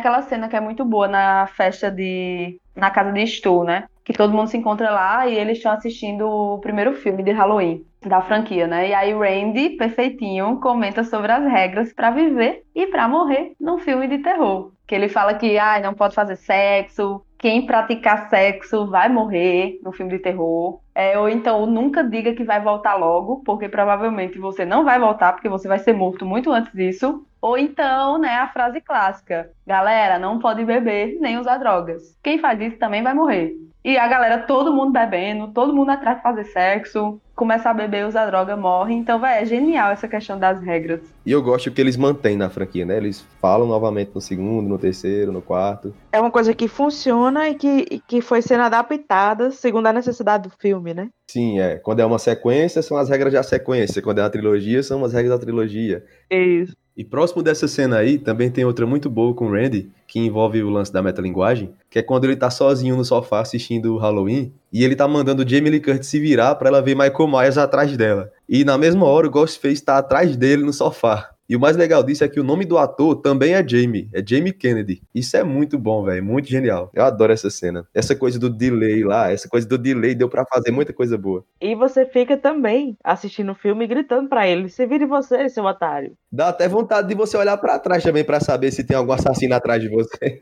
[0.00, 2.58] Aquela cena que é muito boa na festa de.
[2.74, 3.86] na casa de Stu, né?
[4.04, 7.84] Que todo mundo se encontra lá e eles estão assistindo o primeiro filme de Halloween
[8.02, 8.88] da franquia, né?
[8.88, 14.08] E aí Randy, perfeitinho, comenta sobre as regras pra viver e pra morrer num filme
[14.08, 14.72] de terror.
[14.86, 19.92] Que ele fala que ah, não pode fazer sexo, quem praticar sexo vai morrer no
[19.92, 20.80] filme de terror.
[20.94, 25.32] É, ou então nunca diga que vai voltar logo, porque provavelmente você não vai voltar,
[25.32, 27.24] porque você vai ser morto muito antes disso.
[27.40, 32.14] Ou então, né, a frase clássica: galera, não pode beber nem usar drogas.
[32.22, 33.54] Quem faz isso também vai morrer.
[33.82, 38.06] E a galera, todo mundo bebendo, todo mundo atrás de fazer sexo, começa a beber,
[38.06, 38.92] usar droga, morre.
[38.92, 41.00] Então, vai, é genial essa questão das regras.
[41.24, 42.98] E eu gosto que eles mantêm na franquia, né?
[42.98, 45.94] Eles falam novamente no segundo, no terceiro, no quarto.
[46.12, 50.50] É uma coisa que funciona e que, e que foi sendo adaptada segundo a necessidade
[50.50, 51.08] do filme, né?
[51.30, 51.76] Sim, é.
[51.76, 54.02] Quando é uma sequência, são as regras da sequência.
[54.02, 56.04] Quando é uma trilogia, são as regras da trilogia.
[56.30, 56.76] Isso.
[56.94, 60.62] E próximo dessa cena aí, também tem outra muito boa com o Randy, que envolve
[60.62, 64.52] o lance da metalinguagem, que é quando ele tá sozinho no sofá assistindo o Halloween,
[64.72, 67.96] e ele tá mandando Jamie Lee Curtis se virar pra ela ver Michael Myers atrás
[67.96, 68.30] dela.
[68.48, 71.30] E na mesma hora o Ghostface tá atrás dele no sofá.
[71.50, 74.22] E o mais legal disso é que o nome do ator também é Jamie, é
[74.24, 75.02] Jamie Kennedy.
[75.12, 76.92] Isso é muito bom, velho, muito genial.
[76.94, 77.84] Eu adoro essa cena.
[77.92, 81.44] Essa coisa do delay lá, essa coisa do delay deu para fazer muita coisa boa.
[81.60, 85.64] E você fica também assistindo o filme e gritando para ele: se vire você, seu
[85.64, 86.12] otário.
[86.30, 89.52] Dá até vontade de você olhar para trás também para saber se tem algum assassino
[89.52, 90.38] atrás de você.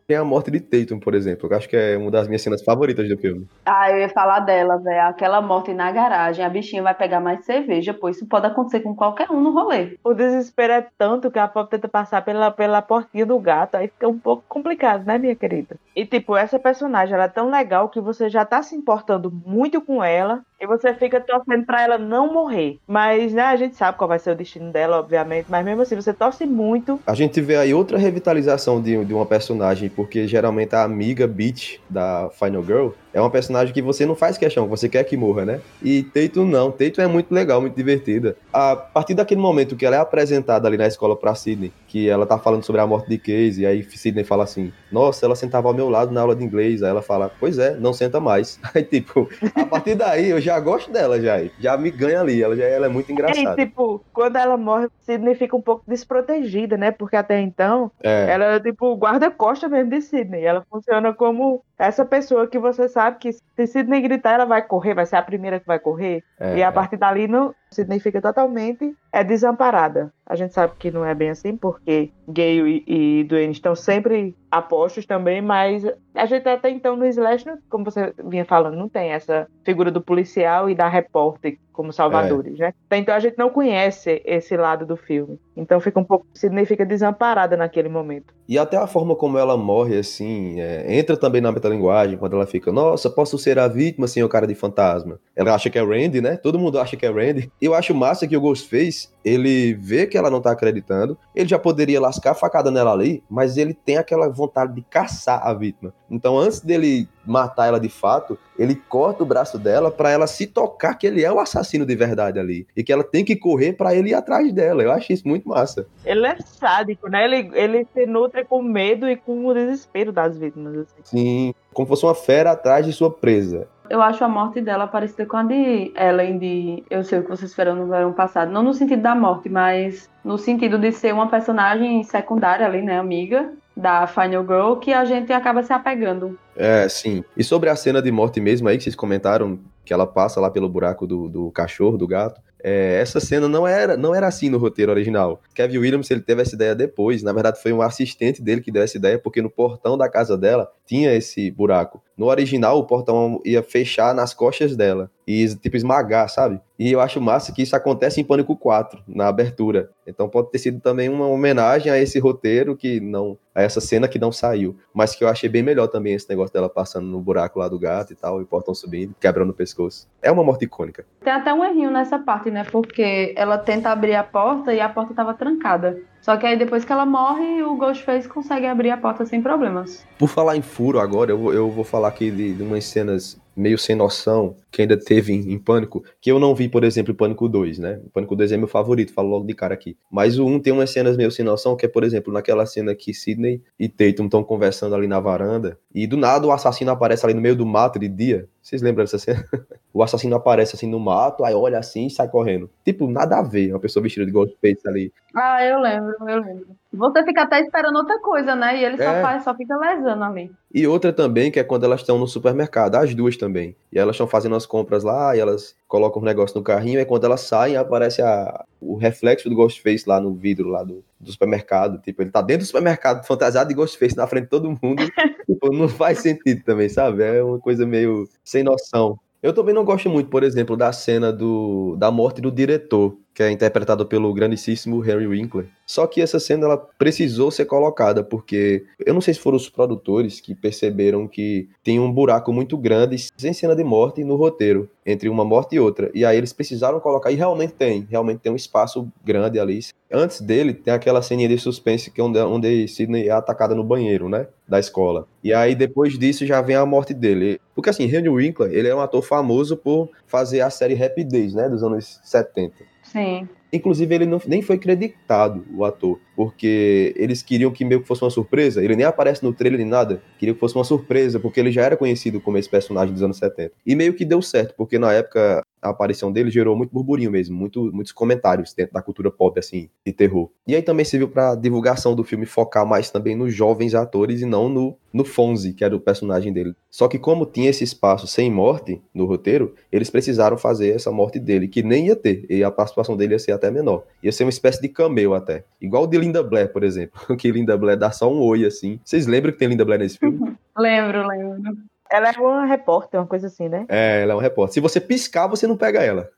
[0.08, 1.50] tem a morte de Tatum, por exemplo.
[1.52, 3.46] Eu acho que é uma das minhas cenas favoritas do filme.
[3.65, 5.02] Ah, eu ia falar dela, velho.
[5.02, 6.46] Aquela morte na garagem.
[6.46, 9.98] A bichinha vai pegar mais cerveja, pois isso pode acontecer com qualquer um no rolê.
[10.02, 13.76] O desespero é tanto que a Pop tenta passar pela, pela portinha do gato.
[13.76, 15.76] Aí fica um pouco complicado, né, minha querida?
[15.93, 19.82] E, tipo, essa personagem, ela é tão legal que você já tá se importando muito
[19.82, 20.41] com ela.
[20.60, 22.80] E você fica torcendo pra ela não morrer.
[22.88, 25.46] Mas, né, a gente sabe qual vai ser o destino dela, obviamente.
[25.50, 27.00] Mas mesmo assim, você torce muito.
[27.06, 31.80] A gente vê aí outra revitalização de, de uma personagem, porque geralmente a amiga Beach
[31.89, 35.44] da Final Girl é uma personagem que você não faz questão, você quer que morra,
[35.44, 35.60] né?
[35.82, 36.72] E Tatum não.
[36.72, 38.38] Tatum é muito legal, muito divertida.
[38.54, 42.28] A partir daquele momento que ela é apresentada ali na escola pra Sidney, que ela
[42.28, 45.68] tá falando sobre a morte de Casey, e aí Sidney fala assim: Nossa, ela sentava
[45.68, 46.84] ao meu lado na aula de inglês.
[46.84, 48.60] Aí ela fala: Pois é, não senta mais.
[48.76, 51.38] Aí, tipo, a partir daí eu já gosto dela, já.
[51.60, 52.44] Já me ganha ali.
[52.44, 53.60] Ela, já, ela é muito engraçada.
[53.60, 56.92] E, tipo, quando ela morre, Sidney fica um pouco desprotegida, né?
[56.92, 58.28] Porque até então, É.
[58.30, 60.44] ela é, tipo, guarda-costa mesmo de Sidney.
[60.44, 64.96] Ela funciona como essa pessoa que você sabe que se Sidney gritar, ela vai correr,
[64.96, 66.24] vai ser a primeira que vai correr.
[66.40, 66.72] É, e a é.
[66.72, 70.14] partir dali, não, Sidney fica totalmente é desamparada.
[70.26, 74.36] A gente sabe que não é bem assim, porque Gale e, e Duane estão sempre
[74.52, 79.10] apostos também, mas a gente até então no Slash, como você vinha falando, não tem
[79.10, 82.74] essa figura do policial e da repórter como salvadores, né?
[82.88, 85.40] Até Então a gente não conhece esse lado do filme.
[85.56, 88.34] Então fica um pouco, Sidney fica desamparada naquele momento.
[88.50, 92.48] E até a forma como ela morre, assim, é, entra também na metalinguagem, quando ela
[92.48, 95.20] fica, nossa, posso ser a vítima, senhor cara de fantasma.
[95.36, 96.36] Ela acha que é Randy, né?
[96.36, 97.52] Todo mundo acha que é Randy.
[97.62, 101.58] Eu acho massa que o Ghostface, ele vê que ela não tá acreditando, ele já
[101.58, 105.93] poderia lascar a facada nela ali, mas ele tem aquela vontade de caçar a vítima.
[106.10, 110.48] Então, antes dele matar ela de fato, ele corta o braço dela pra ela se
[110.48, 112.65] tocar que ele é o assassino de verdade ali.
[112.76, 114.82] E que ela tem que correr pra ele ir atrás dela.
[114.82, 115.88] Eu acho isso muito massa.
[116.06, 117.26] Ele é sádico, né?
[117.26, 120.78] Ele, ele se nutre com medo e com o desespero das vítimas.
[120.78, 121.02] Assim.
[121.04, 123.67] Sim, como fosse uma fera atrás de sua presa.
[123.89, 127.30] Eu acho a morte dela parecida com a de Ellen de Eu Sei O Que
[127.30, 128.52] Vocês Fizeram no Verão Passado.
[128.52, 133.00] Não no sentido da morte, mas no sentido de ser uma personagem secundária ali, né,
[133.00, 136.38] amiga da Final Girl, que a gente acaba se apegando.
[136.56, 137.23] É, sim.
[137.38, 140.50] E sobre a cena de morte mesmo aí que vocês comentaram, que ela passa lá
[140.50, 142.41] pelo buraco do, do cachorro, do gato.
[142.62, 145.39] É, essa cena não era, não era assim no roteiro original.
[145.54, 147.21] Kevin Williams ele teve essa ideia depois.
[147.21, 150.36] Na verdade, foi um assistente dele que deu essa ideia, porque no portão da casa
[150.36, 152.02] dela tinha esse buraco.
[152.18, 156.60] No original, o portão ia fechar nas costas dela e tipo esmagar, sabe?
[156.80, 159.90] E eu acho massa que isso acontece em Pânico 4, na abertura.
[160.06, 163.38] Então pode ter sido também uma homenagem a esse roteiro que não.
[163.54, 164.78] a essa cena que não saiu.
[164.94, 167.78] Mas que eu achei bem melhor também esse negócio dela passando no buraco lá do
[167.78, 170.08] gato e tal, e o portão subindo, quebrando o pescoço.
[170.22, 171.06] É uma morte icônica.
[171.22, 172.64] Tem até um errinho nessa parte, né?
[172.64, 176.02] Porque ela tenta abrir a porta e a porta tava trancada.
[176.28, 180.06] Só que aí depois que ela morre, o Ghostface consegue abrir a porta sem problemas.
[180.20, 183.40] Por falar em furo agora, eu vou, eu vou falar aqui de, de umas cenas
[183.58, 187.12] meio sem noção que ainda teve em, em Pânico, que eu não vi, por exemplo,
[187.12, 188.00] em Pânico 2, né?
[188.06, 189.98] O Pânico 2 é meu favorito, falo logo de cara aqui.
[190.12, 192.93] Mas o 1 tem umas cenas meio sem noção, que é, por exemplo, naquela cena
[192.93, 197.26] que Sidney e Tatum estão conversando ali na varanda, e do nada o assassino aparece
[197.26, 198.48] ali no meio do mato de dia.
[198.62, 199.43] Vocês lembram dessa cena?
[199.93, 202.70] o assassino aparece assim no mato, aí olha assim e sai correndo.
[202.86, 205.12] Tipo, nada a ver, uma pessoa vestida de Ghostface ali.
[205.34, 206.67] Ah, eu lembro, eu lembro.
[206.98, 208.78] Você fica até esperando outra coisa, né?
[208.80, 209.22] E ele só É.
[209.22, 210.52] faz, só fica lesando ali.
[210.74, 213.76] E outra também, que é quando elas estão no supermercado, as duas também.
[213.92, 217.06] E elas estão fazendo as compras lá, e elas colocam os negócios no carrinho, e
[217.06, 221.32] quando elas saem, aparece a, o reflexo do Ghostface lá no vidro lá do, do
[221.32, 222.00] supermercado.
[222.02, 225.04] Tipo, ele tá dentro do supermercado, fantasiado de Ghostface na frente de todo mundo.
[225.46, 227.24] tipo, não faz sentido também, sabe?
[227.24, 229.20] É uma coisa meio sem noção.
[229.42, 233.43] Eu também não gosto muito, por exemplo, da cena do, da morte do diretor, que
[233.43, 235.67] é interpretado pelo grandíssimo Henry Winkler.
[235.86, 239.69] Só que essa cena ela precisou ser colocada, porque eu não sei se foram os
[239.69, 244.89] produtores que perceberam que tem um buraco muito grande sem cena de morte no roteiro,
[245.06, 246.10] entre uma morte e outra.
[246.15, 249.82] E aí eles precisaram colocar, e realmente tem, realmente tem um espaço grande ali.
[250.12, 253.84] Antes dele, tem aquela ceninha de suspense que é onde, onde Sidney é atacada no
[253.84, 254.47] banheiro, né?
[254.67, 255.28] Da escola.
[255.43, 257.62] E aí, depois disso, já vem a morte dele.
[257.76, 261.69] Porque assim, Henry Winkler, ele é um ator famoso por fazer a série Days, né?
[261.69, 262.97] Dos anos 70.
[263.12, 263.48] Sim.
[263.72, 268.24] Inclusive, ele não, nem foi creditado, o ator, porque eles queriam que meio que fosse
[268.24, 268.84] uma surpresa.
[268.84, 270.22] Ele nem aparece no trailer nem nada.
[270.39, 273.38] Queriam que fosse uma surpresa, porque ele já era conhecido como esse personagem dos anos
[273.38, 273.74] 70.
[273.86, 277.56] E meio que deu certo, porque na época a aparição dele gerou muito burburinho mesmo,
[277.56, 280.50] muito, muitos comentários dentro da cultura pop, assim, de terror.
[280.68, 284.46] E aí também serviu pra divulgação do filme focar mais também nos jovens atores e
[284.46, 286.76] não no, no Fonzie, que era o personagem dele.
[286.90, 291.40] Só que como tinha esse espaço sem morte no roteiro, eles precisaram fazer essa morte
[291.40, 294.04] dele, que nem ia ter, e a participação dele ia ser até menor.
[294.24, 295.63] Ia ser uma espécie de cameo até.
[295.82, 299.00] Igual o de Linda Blair, por exemplo, que Linda Blair dá só um oi, assim.
[299.04, 300.56] Vocês lembram que tem Linda Blair nesse filme?
[300.78, 301.78] Lembro, lembro.
[302.10, 303.86] Ela é uma repórter, uma coisa assim, né?
[303.89, 304.74] É, ela é um repórter.
[304.74, 306.30] Se você piscar, você não pega ela.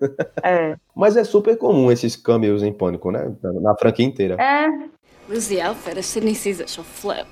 [0.43, 0.75] É.
[0.95, 3.32] Mas é super comum esses cameos em pânico, né?
[3.41, 4.36] Na, na franquia inteira.
[4.41, 4.67] É,
[5.29, 5.95] Lose the outfit.
[5.95, 7.27] If Sydney sees it, she'll flip.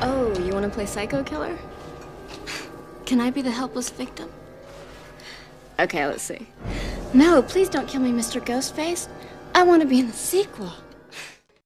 [0.00, 1.54] Oh, you want to play psycho killer?
[3.04, 4.30] Can I be the helpless victim?
[5.78, 6.46] Okay, let's see.
[7.12, 8.40] No, please don't kill me, Mr.
[8.40, 9.08] Ghostface.
[9.54, 10.72] I want to be in the sequel.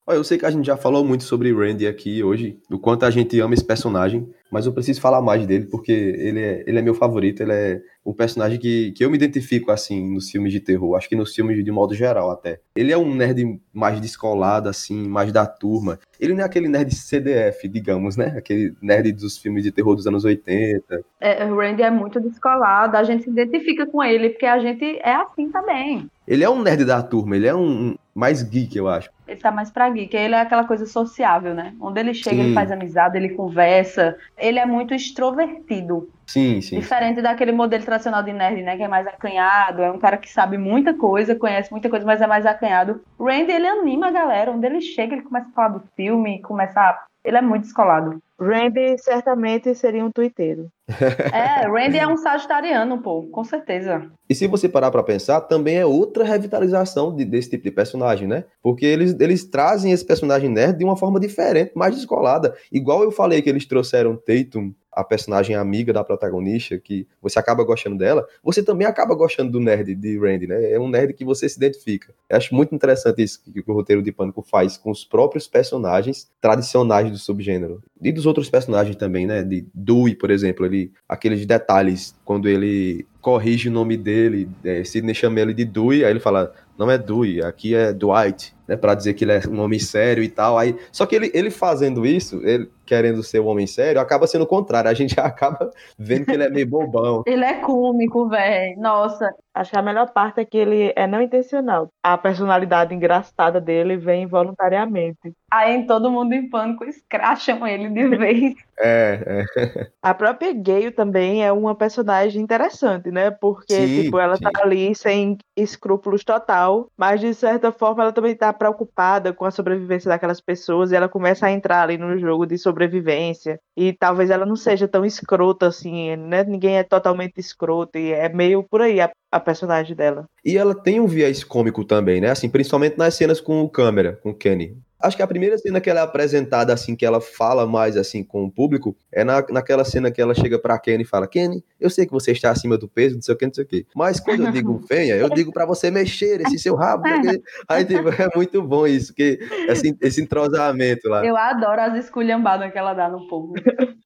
[0.07, 3.07] Olha, eu sei que a gente já falou muito sobre Randy aqui hoje, do quanto
[3.07, 6.79] a gente ama esse personagem, mas eu preciso falar mais dele porque ele é, ele
[6.79, 10.53] é meu favorito, ele é o personagem que, que eu me identifico assim nos filmes
[10.53, 12.61] de terror, acho que nos filmes de modo geral até.
[12.77, 15.99] Ele é um nerd mais descolado, assim, mais da turma.
[16.21, 18.35] Ele não é aquele nerd CDF, digamos, né?
[18.37, 21.03] Aquele nerd dos filmes de terror dos anos 80.
[21.21, 24.85] é, o Randy é muito descolado, a gente se identifica com ele, porque a gente
[25.03, 26.09] é assim também.
[26.29, 29.11] Ele é um nerd da turma, ele é um, um mais geek, eu acho.
[29.27, 31.75] Ele tá mais pra geek, ele é aquela coisa sociável, né?
[31.81, 32.43] Onde ele chega, Sim.
[32.43, 34.17] ele faz amizade, ele conversa.
[34.39, 36.09] Ele é muito extrovertido.
[36.27, 36.79] Sim, sim.
[36.79, 38.77] Diferente daquele modelo tradicional de nerd, né?
[38.77, 42.21] Que é mais acanhado, é um cara que sabe muita coisa, conhece muita coisa, mas
[42.21, 43.03] é mais acanhado.
[43.19, 44.53] O Randy, ele anima a galera.
[44.53, 47.05] Onde ele chega, ele começa a falar do filme, começa a...
[47.25, 48.19] Ele é muito descolado.
[48.39, 50.69] Randy certamente seria um tuiteiro.
[51.33, 54.11] É, Randy é um sagitariano, pô, com certeza.
[54.29, 58.29] E se você parar pra pensar, também é outra revitalização de- desse tipo de personagem,
[58.29, 58.45] né?
[58.63, 62.55] Porque eles, eles trazem esse personagem nerd de uma forma diferente, mais descolada.
[62.71, 67.65] Igual eu falei que eles trouxeram Tatum, a personagem amiga da protagonista, que você acaba
[67.65, 70.73] gostando dela, você também acaba gostando do nerd de Randy, né?
[70.73, 72.15] É um nerd que você se identifica.
[72.29, 76.31] Eu acho muito interessante isso que, o roteiro de Pânico faz com os próprios personagens
[76.41, 77.83] tradicionais do subgênero.
[78.01, 79.43] E dos outros personagens também, né?
[79.43, 85.15] De Dewey, por exemplo, ele, aqueles detalhes, quando ele corrige o nome dele, é, Sidney
[85.15, 88.95] chama ele de Dewey, aí ele fala, não é Dewey, aqui é Dwight, né, para
[88.95, 90.59] dizer que ele é um homem sério e tal.
[90.59, 94.43] Aí, só que ele, ele fazendo isso, ele querendo ser um homem sério, acaba sendo
[94.43, 94.91] o contrário.
[94.91, 97.23] A gente acaba vendo que ele é meio bobão.
[97.27, 98.79] Ele é cômico, velho.
[98.79, 101.89] Nossa, Acho que a melhor parte é que ele é não intencional.
[102.03, 105.33] A personalidade engraçada dele vem voluntariamente.
[105.51, 108.55] aí todo mundo em pânico escracham ele de vez.
[108.79, 109.91] É, é.
[110.03, 113.31] A própria Gale também é uma personagem interessante, né?
[113.31, 114.43] Porque, Sim, tipo, ela sim.
[114.43, 119.51] tá ali sem escrúpulos total, mas de certa forma ela também tá preocupada com a
[119.53, 123.61] sobrevivência daquelas pessoas e ela começa a entrar ali no jogo de sobrevivência.
[123.77, 126.43] E talvez ela não seja tão escrota assim, né?
[126.45, 130.25] Ninguém é totalmente escroto e é meio por aí a, a personagem dela.
[130.45, 132.31] E ela tem um viés cômico também, né?
[132.31, 134.77] Assim, principalmente nas cenas com o câmera, com o Kenny.
[135.05, 138.25] Acho que a primeira cena que ela é apresentada, assim, que ela fala mais, assim,
[138.25, 141.63] com o público, é na, naquela cena que ela chega pra Kenny e fala, Kenny,
[141.79, 143.67] eu sei que você está acima do peso, não sei o que, não sei o
[143.67, 143.87] que.
[143.95, 147.03] Mas quando eu digo venha, eu digo pra você mexer esse seu rabo.
[147.03, 151.23] quê." Aí, tipo, é muito bom isso, que esse, esse entrosamento lá.
[151.25, 153.53] Eu adoro as esculhambadas que ela dá no povo.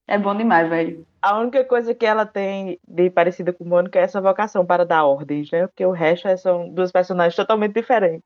[0.05, 1.05] É bom demais, velho.
[1.21, 5.05] A única coisa que ela tem de parecida com Mônica é essa vocação para dar
[5.05, 5.67] ordens, né?
[5.67, 8.21] Porque o resto é- são duas personagens totalmente diferentes.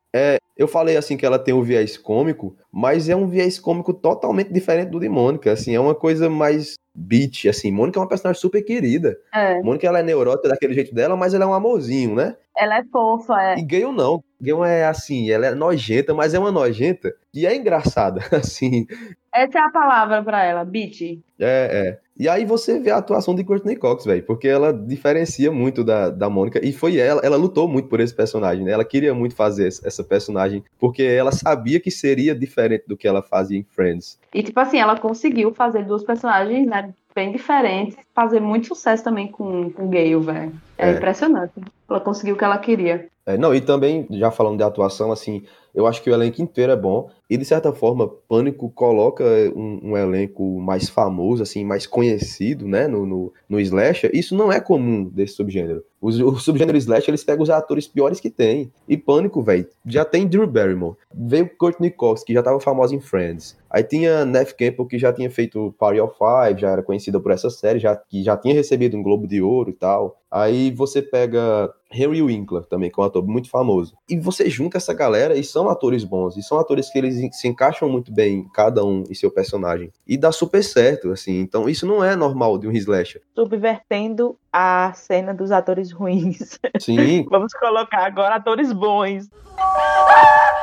[0.55, 4.53] Eu falei assim que ela tem um viés cômico, mas é um viés cômico totalmente
[4.53, 8.39] diferente do de Mônica, assim, é uma coisa mais beat, assim, Mônica é uma personagem
[8.39, 9.17] super querida.
[9.33, 9.59] É.
[9.61, 12.35] Mônica ela é neurótica daquele jeito dela, mas ela é um amorzinho, né?
[12.55, 13.57] Ela é fofa, é.
[13.57, 14.23] E Gale não.
[14.39, 18.85] Gale é assim, ela é nojenta, mas é uma nojenta e é engraçada, assim.
[19.33, 21.19] Essa é a palavra pra ela, bitch.
[21.39, 22.02] É, é.
[22.17, 26.09] E aí você vê a atuação de Courtney Cox, velho, porque ela diferencia muito da,
[26.11, 28.71] da Mônica e foi ela, ela lutou muito por esse personagem, né?
[28.71, 33.21] Ela queria muito fazer essa- personagem porque ela sabia que seria diferente do que ela
[33.23, 34.19] fazia em Friends.
[34.33, 39.27] E, tipo assim, ela conseguiu fazer duas personagens, né, bem diferentes, fazer muito sucesso também
[39.27, 40.51] com, com Gale, velho.
[40.83, 40.95] É, É.
[40.95, 41.53] impressionante.
[41.89, 43.07] Ela conseguiu o que ela queria.
[43.25, 45.43] É, não, e também, já falando de atuação, assim,
[45.73, 47.09] eu acho que o elenco inteiro é bom.
[47.29, 49.23] E, de certa forma, Pânico coloca
[49.55, 54.11] um, um elenco mais famoso, assim, mais conhecido, né, no, no, no slasher.
[54.13, 55.83] Isso não é comum desse subgênero.
[56.01, 58.71] O, o subgênero slasher, eles pegam os atores piores que tem.
[58.87, 60.97] E Pânico, velho, já tem Drew Barrymore.
[61.13, 63.57] Veio Courtney Cox, que já tava famosa em Friends.
[63.69, 67.31] Aí tinha Neve Campbell, que já tinha feito Party of Five, já era conhecida por
[67.31, 70.19] essa série, já, que já tinha recebido um Globo de Ouro e tal.
[70.29, 73.95] Aí você pega Henry Winkler também, que é um ator muito famoso.
[74.09, 77.47] E você junta essa galera e são atores bons, e são atores que eles se
[77.47, 79.91] encaixam muito bem, cada um em seu personagem.
[80.07, 81.39] E dá super certo, assim.
[81.39, 83.21] Então isso não é normal de um slasher.
[83.35, 86.59] Subvertendo a cena dos atores ruins.
[86.79, 87.25] Sim.
[87.29, 89.29] Vamos colocar agora atores bons.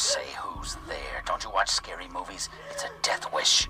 [0.00, 1.22] say who's there.
[1.26, 2.48] Don't you watch scary movies?
[2.70, 3.68] It's a death wish.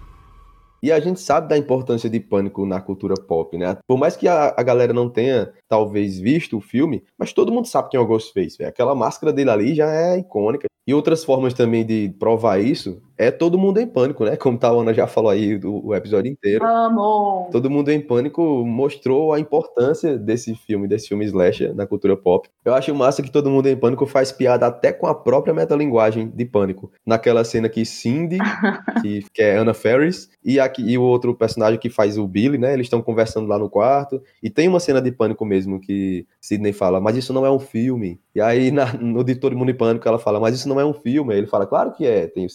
[0.82, 3.76] E a gente sabe da importância de Pânico na cultura pop, né?
[3.86, 7.66] Por mais que a, a galera não tenha, talvez, visto o filme, mas todo mundo
[7.66, 8.70] sabe quem é o Ghostface, velho.
[8.70, 10.68] Aquela máscara dele ali já é icônica.
[10.86, 14.34] E outras formas também de provar isso é todo mundo em pânico, né?
[14.34, 16.64] Como a Ana já falou aí do, o episódio inteiro.
[16.64, 17.50] Amo!
[17.52, 22.48] Todo mundo em pânico mostrou a importância desse filme, desse filme slasher na cultura pop.
[22.64, 26.32] Eu acho massa que todo mundo em pânico faz piada até com a própria metalinguagem
[26.34, 26.90] de pânico.
[27.04, 28.38] Naquela cena que Cindy,
[29.02, 32.56] que, que é Anna Ferris, e, aqui, e o outro personagem que faz o Billy,
[32.56, 32.72] né?
[32.72, 34.22] Eles estão conversando lá no quarto.
[34.42, 37.60] E tem uma cena de pânico mesmo que Sidney fala, mas isso não é um
[37.60, 38.18] filme.
[38.34, 40.84] E aí na, no de Todo Mundo em Pânico ela fala, mas isso não é
[40.86, 41.34] um filme.
[41.34, 42.26] Aí ele fala, claro que é.
[42.26, 42.50] Tem o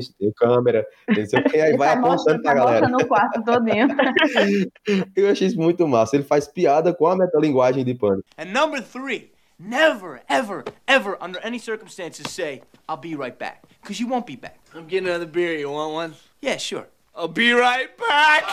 [0.00, 1.60] cinegrafista, tem câmera, tem sei o que.
[1.60, 2.88] Aí Ele vai tá apontando pra tá galera.
[2.88, 3.88] mostrando o quarto todinho.
[5.16, 6.16] Eu achei isso muito massa.
[6.16, 8.24] Ele faz piada com a metalinguagem de pânico.
[8.38, 13.62] And number three, never, ever, ever, under any circumstances, say, I'll be right back.
[13.82, 14.56] Because you won't be back.
[14.74, 15.58] I'm getting another beer.
[15.58, 16.14] You want one?
[16.40, 16.86] Yeah, sure.
[17.14, 18.44] I'll be right back.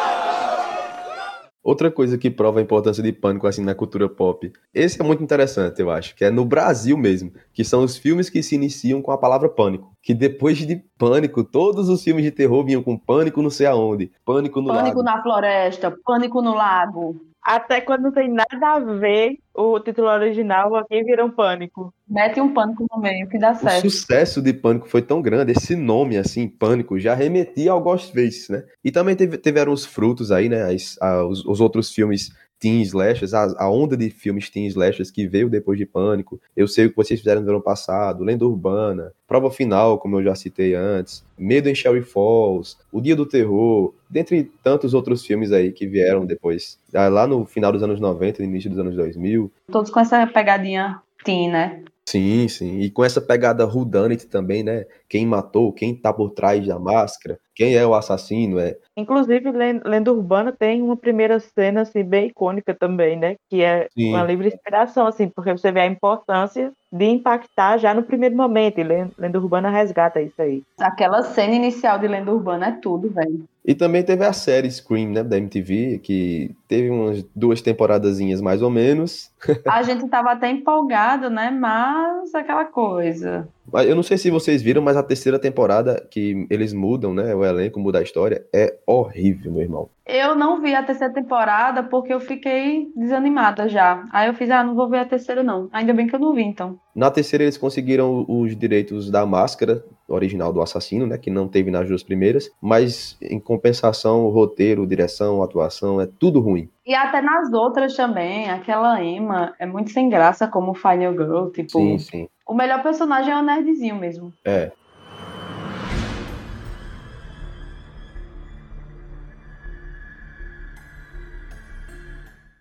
[1.63, 4.51] Outra coisa que prova a importância de pânico assim na cultura pop.
[4.73, 8.31] Esse é muito interessante, eu acho, que é no Brasil mesmo, que são os filmes
[8.31, 9.95] que se iniciam com a palavra pânico.
[10.03, 14.11] Que depois de pânico, todos os filmes de terror vinham com pânico não sei aonde,
[14.25, 15.03] pânico no Pânico lago.
[15.03, 17.21] na floresta, pânico no lago.
[17.43, 21.91] Até quando não tem nada a ver, o título original aqui vira um pânico.
[22.07, 23.89] Mete um pânico no meio que dá O certo.
[23.89, 28.63] sucesso de Pânico foi tão grande, esse nome, assim, Pânico, já remetia ao Ghostface, né?
[28.83, 30.71] E também teve, tiveram os frutos aí, né?
[30.71, 32.29] As- a- os, os outros filmes
[32.61, 36.39] teen slashers, a, a onda de filmes teen slashers que veio depois de Pânico.
[36.55, 40.23] Eu sei o que vocês fizeram no ano passado, Lenda Urbana, Prova Final, como eu
[40.23, 45.51] já citei antes, Medo em Sherry Falls, O Dia do Terror, dentre tantos outros filmes
[45.51, 48.95] aí que vieram depois, ah, lá no final dos anos 90, no início dos anos
[48.95, 49.51] 2000.
[49.71, 51.83] Todos com essa pegadinha teen, né?
[52.05, 52.79] Sim, sim.
[52.79, 54.85] E com essa pegada whodunit também, né?
[55.07, 58.75] Quem matou, quem tá por trás da máscara, quem é o assassino, é.
[58.97, 63.35] Inclusive, Len- Lenda Urbana tem uma primeira cena assim, bem icônica também, né?
[63.49, 64.09] Que é Sim.
[64.09, 68.79] uma livre inspiração, assim, porque você vê a importância de impactar já no primeiro momento.
[68.79, 70.63] E Len- Lenda Urbana resgata isso aí.
[70.81, 73.45] Aquela cena inicial de Lenda Urbana é tudo, velho.
[73.63, 78.61] E também teve a série Scream, né, da MTV, que teve umas duas temporadazinhas mais
[78.61, 79.30] ou menos.
[79.67, 81.49] A gente tava até empolgado, né?
[81.49, 83.47] Mas aquela coisa.
[83.85, 87.45] Eu não sei se vocês viram, mas a terceira temporada que eles mudam, né, o
[87.45, 89.89] elenco muda a história, é horrível, meu irmão.
[90.05, 94.03] Eu não vi a terceira temporada porque eu fiquei desanimada já.
[94.11, 95.69] Aí eu fiz, ah, não vou ver a terceira não.
[95.71, 96.77] Ainda bem que eu não vi, então.
[96.93, 101.71] Na terceira eles conseguiram os direitos da máscara original do assassino, né, que não teve
[101.71, 106.69] nas duas primeiras, mas em compensação, o roteiro, direção, atuação, é tudo ruim.
[106.91, 111.79] E até nas outras também, aquela Emma é muito sem graça como Final Girl, tipo.
[111.79, 112.27] Sim, sim.
[112.45, 114.33] O melhor personagem é o nerdzinho mesmo.
[114.43, 114.73] É.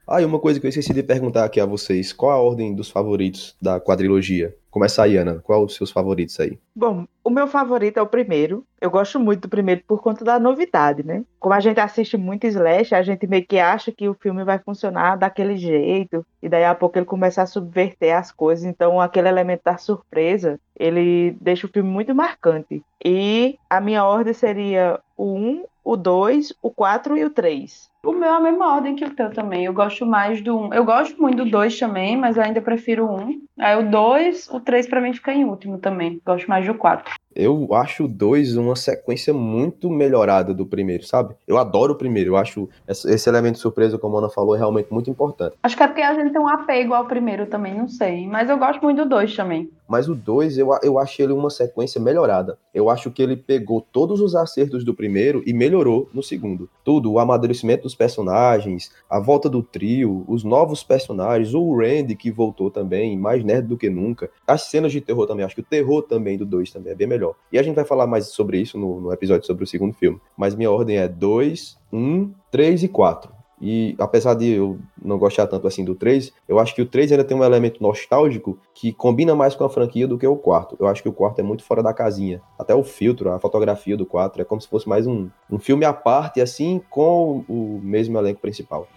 [0.07, 2.73] Ah, e uma coisa que eu esqueci de perguntar aqui a vocês: qual a ordem
[2.73, 4.55] dos favoritos da quadrilogia?
[4.71, 5.41] Começa aí, Ana.
[5.41, 6.57] Qual os seus favoritos aí?
[6.75, 8.65] Bom, o meu favorito é o primeiro.
[8.81, 11.25] Eu gosto muito do primeiro por conta da novidade, né?
[11.41, 14.61] Como a gente assiste muito Slash, a gente meio que acha que o filme vai
[14.61, 18.65] funcionar daquele jeito, e daí a pouco ele começa a subverter as coisas.
[18.65, 22.83] Então, aquele elemento da surpresa, ele deixa o filme muito marcante.
[23.05, 27.90] E a minha ordem seria o 1, o 2, o 4 e o 3.
[28.03, 29.67] O meu é a mesma ordem que o teu também.
[29.67, 30.75] Eu gosto mais do 1.
[30.75, 33.43] Eu gosto muito do 2 também, mas eu ainda prefiro o 1.
[33.59, 36.19] Aí o 2, o 3 pra mim fica em último também.
[36.25, 37.15] Gosto mais do 4.
[37.35, 41.35] Eu acho o 2 uma sequência muito melhorada do primeiro, sabe?
[41.47, 42.31] Eu adoro o primeiro.
[42.31, 45.57] Eu acho esse elemento de surpresa, como a Ana falou, é realmente muito importante.
[45.63, 48.27] Acho que é porque a gente tem um apego ao primeiro também, não sei.
[48.27, 49.71] Mas eu gosto muito do 2 também.
[49.89, 52.57] Mas o 2, eu, eu acho ele uma sequência melhorada.
[52.73, 56.71] Eu acho que ele pegou todos os acertos do primeiro e melhorou no segundo.
[56.85, 62.31] Tudo, o amadurecimento dos personagens, a volta do trio, os novos personagens, o Randy que
[62.31, 64.31] voltou também, mais nerd do que nunca.
[64.47, 67.09] As cenas de terror também, acho que o terror também do 2 também é bem
[67.09, 67.20] melhor.
[67.53, 70.21] E a gente vai falar mais sobre isso no, no episódio sobre o segundo filme.
[70.37, 73.41] Mas minha ordem é 2, 1, 3 e 4.
[73.61, 77.13] E apesar de eu não gostar tanto assim do 3, eu acho que o 3
[77.13, 80.77] ainda tem um elemento nostálgico que combina mais com a franquia do que o quarto.
[80.81, 82.41] Eu acho que o quarto é muito fora da casinha.
[82.59, 85.85] Até o filtro, a fotografia do 4 é como se fosse mais um, um filme
[85.85, 88.89] à parte, assim, com o mesmo elenco principal.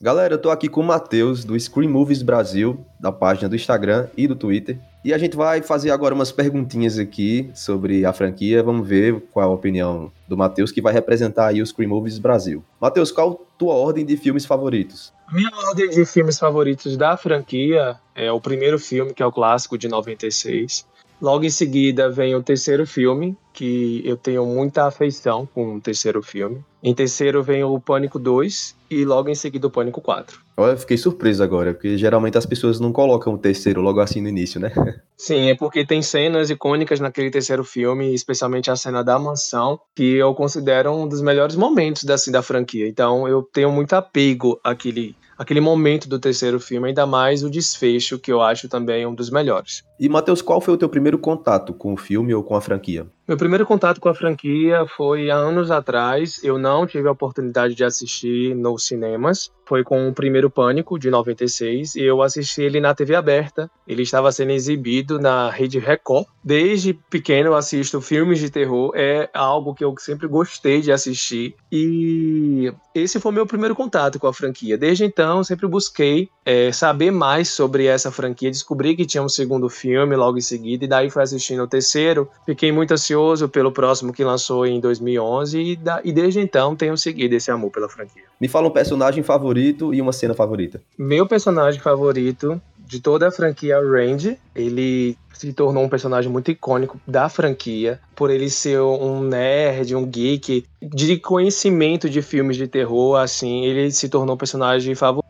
[0.00, 4.06] Galera, eu tô aqui com o Matheus, do Screen Movies Brasil, da página do Instagram
[4.16, 4.78] e do Twitter.
[5.04, 8.62] E a gente vai fazer agora umas perguntinhas aqui sobre a franquia.
[8.62, 12.62] Vamos ver qual a opinião do Matheus, que vai representar aí o Screen Movies Brasil.
[12.80, 15.12] Matheus, qual a tua ordem de filmes favoritos?
[15.32, 19.76] Minha ordem de filmes favoritos da franquia é o primeiro filme, que é o clássico
[19.76, 20.86] de 96.
[21.20, 26.22] Logo em seguida vem o terceiro filme, que eu tenho muita afeição com o terceiro
[26.22, 26.64] filme.
[26.80, 30.38] Em terceiro vem o Pânico 2 e logo em seguida o Pânico 4.
[30.56, 34.20] Olha, eu fiquei surpreso agora, porque geralmente as pessoas não colocam o terceiro logo assim
[34.20, 34.72] no início, né?
[35.16, 40.14] Sim, é porque tem cenas icônicas naquele terceiro filme, especialmente a cena da mansão, que
[40.14, 42.86] eu considero um dos melhores momentos assim, da franquia.
[42.86, 48.18] Então eu tenho muito apego àquele aquele momento do terceiro filme, ainda mais o desfecho,
[48.18, 49.84] que eu acho também um dos melhores.
[49.98, 53.06] E, Matheus, qual foi o teu primeiro contato com o filme ou com a franquia?
[53.28, 56.42] Meu primeiro contato com a franquia foi há anos atrás.
[56.42, 59.52] Eu não tive a oportunidade de assistir nos cinemas.
[59.66, 63.70] Foi com o primeiro Pânico, de 96, e eu assisti ele na TV aberta.
[63.86, 66.24] Ele estava sendo exibido na Rede Record.
[66.42, 71.54] Desde pequeno eu assisto filmes de terror, é algo que eu sempre gostei de assistir.
[71.70, 74.78] E esse foi meu primeiro contato com a franquia.
[74.78, 78.50] Desde então, eu sempre busquei é, saber mais sobre essa franquia.
[78.50, 82.26] Descobri que tinha um segundo filme logo em seguida, e daí fui assistindo o terceiro.
[82.46, 83.17] Fiquei muito ansioso
[83.48, 87.70] pelo próximo que lançou em 2011, e, da, e desde então tenho seguido esse amor
[87.70, 88.22] pela franquia.
[88.40, 90.80] Me fala um personagem favorito e uma cena favorita.
[90.96, 96.98] Meu personagem favorito de toda a franquia Range, ele se tornou um personagem muito icônico
[97.06, 103.16] da franquia, por ele ser um nerd, um geek de conhecimento de filmes de terror,
[103.16, 105.27] assim, ele se tornou um personagem favorito.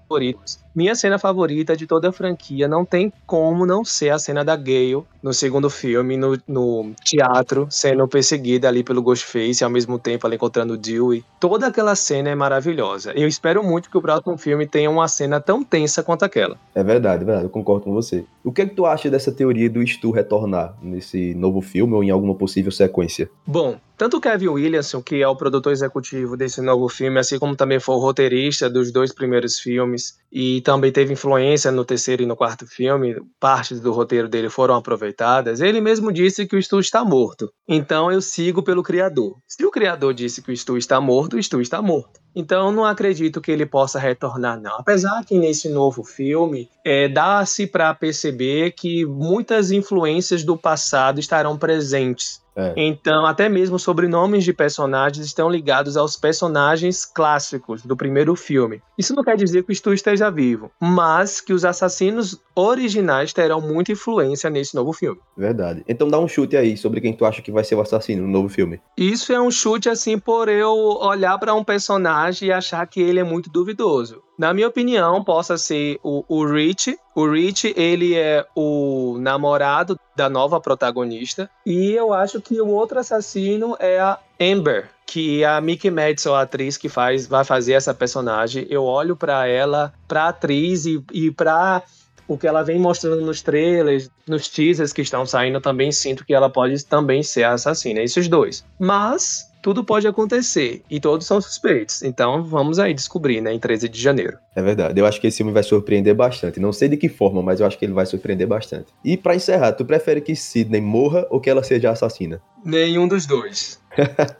[0.74, 4.54] Minha cena favorita de toda a franquia não tem como não ser a cena da
[4.54, 9.98] Gale no segundo filme, no, no teatro, sendo perseguida ali pelo Ghostface, e ao mesmo
[9.98, 11.24] tempo ela encontrando o Dewey.
[11.40, 13.12] Toda aquela cena é maravilhosa.
[13.12, 16.56] Eu espero muito que o próximo filme tenha uma cena tão tensa quanto aquela.
[16.74, 18.24] É verdade, é verdade, eu concordo com você.
[18.44, 22.04] O que é que tu acha dessa teoria do Stu retornar nesse novo filme ou
[22.04, 23.28] em alguma possível sequência?
[23.44, 27.56] Bom, tanto o Kevin Williamson, que é o produtor executivo desse novo filme, assim como
[27.56, 29.97] também foi o roteirista dos dois primeiros filmes,
[30.30, 34.74] e também teve influência no terceiro e no quarto filme, partes do roteiro dele foram
[34.74, 37.51] aproveitadas, ele mesmo disse que o Stu está morto.
[37.66, 39.36] Então eu sigo pelo criador.
[39.46, 42.20] Se o criador disse que o Stu está morto, o Stu está morto.
[42.35, 44.76] Então não acredito que ele possa retornar, não.
[44.79, 51.57] Apesar que nesse novo filme é, dá-se para perceber que muitas influências do passado estarão
[51.57, 52.41] presentes.
[52.59, 52.74] É.
[52.76, 58.83] Então, até mesmo sobrenomes de personagens estão ligados aos personagens clássicos do primeiro filme.
[58.99, 63.61] Isso não quer dizer que o Stu esteja vivo, mas que os assassinos originais terão
[63.61, 65.20] muita influência nesse novo filme.
[65.36, 65.84] Verdade.
[65.88, 68.28] Então dá um chute aí sobre quem tu acha que vai ser o assassino no
[68.28, 68.80] novo filme.
[68.96, 73.20] Isso é um chute assim por eu olhar para um personagem e achar que ele
[73.20, 74.22] é muito duvidoso.
[74.38, 76.96] Na minha opinião, possa ser o, o Rich.
[77.14, 81.50] O Rich, ele é o namorado da nova protagonista.
[81.66, 86.34] E eu acho que o outro assassino é a Amber, que é a Mickey Madison,
[86.34, 88.66] a atriz que faz, vai fazer essa personagem.
[88.70, 91.82] Eu olho para ela, pra atriz e, e pra
[92.29, 96.35] o que ela vem mostrando nos trailers, nos teasers que estão saindo, também sinto que
[96.35, 98.01] ela pode também ser a assassina.
[98.01, 98.64] Esses dois.
[98.79, 102.03] Mas tudo pode acontecer e todos são suspeitos.
[102.03, 104.39] Então vamos aí descobrir, né, em 13 de janeiro.
[104.55, 105.01] É verdade.
[105.01, 106.61] Eu acho que esse filme vai surpreender bastante.
[106.61, 108.87] Não sei de que forma, mas eu acho que ele vai surpreender bastante.
[109.05, 112.41] E para encerrar, tu prefere que Sidney morra ou que ela seja assassina?
[112.64, 113.81] Nenhum dos dois.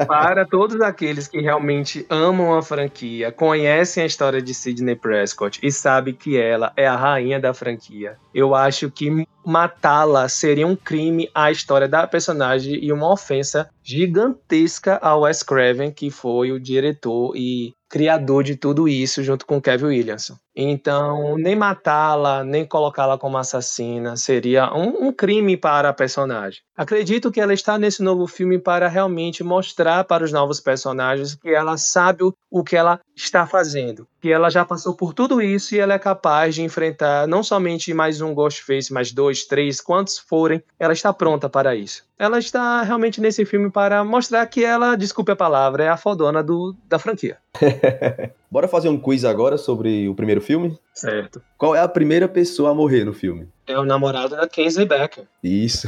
[0.07, 5.71] Para todos aqueles que realmente amam a franquia, conhecem a história de Sidney Prescott e
[5.71, 11.31] sabem que ela é a rainha da franquia, eu acho que matá-la seria um crime
[11.35, 17.35] à história da personagem e uma ofensa gigantesca ao Wes Craven, que foi o diretor
[17.35, 20.37] e criador de tudo isso junto com Kevin Williamson.
[20.55, 26.61] Então, nem matá-la, nem colocá-la como assassina seria um, um, crime para a personagem.
[26.77, 31.49] Acredito que ela está nesse novo filme para realmente mostrar para os novos personagens que
[31.49, 35.79] ela sabe o, que ela está fazendo, que ela já passou por tudo isso e
[35.79, 40.63] ela é capaz de enfrentar não somente mais um Ghostface, mas dois, três, quantos forem,
[40.79, 42.07] ela está pronta para isso.
[42.19, 46.43] Ela está realmente nesse filme para mostrar que ela, desculpe a palavra, é a fodona
[46.43, 47.39] do, da franquia.
[48.51, 50.77] Bora fazer um quiz agora sobre o primeiro filme?
[50.95, 51.41] Certo.
[51.57, 53.47] Qual é a primeira pessoa a morrer no filme?
[53.67, 55.25] É o namorado da Casey Becker.
[55.45, 55.87] Isso.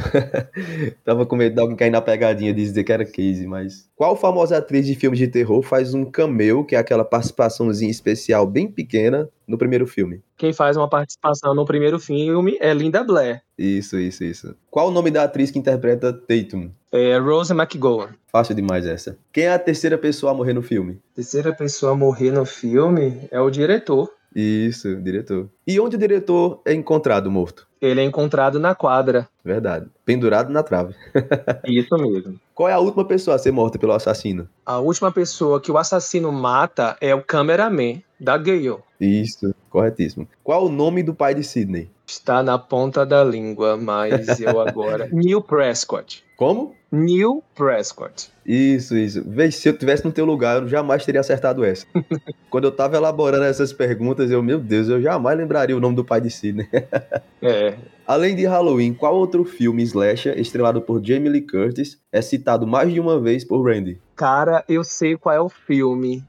[1.03, 3.89] Tava com medo de alguém cair na pegadinha de dizer que era Casey, mas.
[3.95, 8.20] Qual famosa atriz de filmes de terror faz um cameo, que é aquela participaçãozinha especial
[8.45, 10.21] bem pequena, no primeiro filme?
[10.37, 13.41] Quem faz uma participação no primeiro filme é Linda Blair.
[13.57, 14.55] Isso, isso, isso.
[14.69, 16.71] Qual o nome da atriz que interpreta Tatum?
[16.91, 18.09] É Rose McGowan.
[18.31, 19.17] Fácil demais essa.
[19.31, 20.99] Quem é a terceira pessoa a morrer no filme?
[21.13, 24.09] Terceira pessoa a morrer no filme é o diretor.
[24.35, 25.49] Isso, diretor.
[25.67, 27.67] E onde o diretor é encontrado morto?
[27.81, 29.27] Ele é encontrado na quadra.
[29.43, 29.87] Verdade.
[30.05, 30.93] Pendurado na trave.
[31.65, 32.39] Isso mesmo.
[32.53, 34.47] Qual é a última pessoa a ser morta pelo assassino?
[34.63, 38.77] A última pessoa que o assassino mata é o cameraman da Gale.
[38.99, 40.27] Isso, corretíssimo.
[40.43, 41.89] Qual o nome do pai de Sidney?
[42.11, 45.07] Está na ponta da língua, mas eu agora.
[45.13, 46.21] Neil Prescott.
[46.35, 46.75] Como?
[46.91, 48.29] Neil Prescott.
[48.45, 49.23] Isso, isso.
[49.25, 51.85] Vê, se eu tivesse no teu lugar, eu jamais teria acertado essa.
[52.51, 56.03] Quando eu tava elaborando essas perguntas, eu, meu Deus, eu jamais lembraria o nome do
[56.03, 56.67] pai de Sidney.
[57.41, 57.77] é.
[58.05, 62.91] Além de Halloween, qual outro filme slasher estrelado por Jamie Lee Curtis é citado mais
[62.91, 64.01] de uma vez por Randy?
[64.17, 66.25] Cara, eu sei qual é o filme.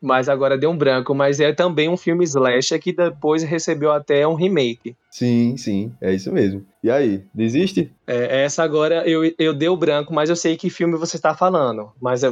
[0.00, 1.14] Mas agora deu um branco.
[1.14, 4.96] Mas é também um filme slasher que depois recebeu até um remake.
[5.10, 6.64] Sim, sim, é isso mesmo.
[6.82, 7.92] E aí, desiste?
[8.06, 11.34] É, essa agora eu, eu dei o branco, mas eu sei que filme você está
[11.34, 11.90] falando.
[12.00, 12.22] Mas,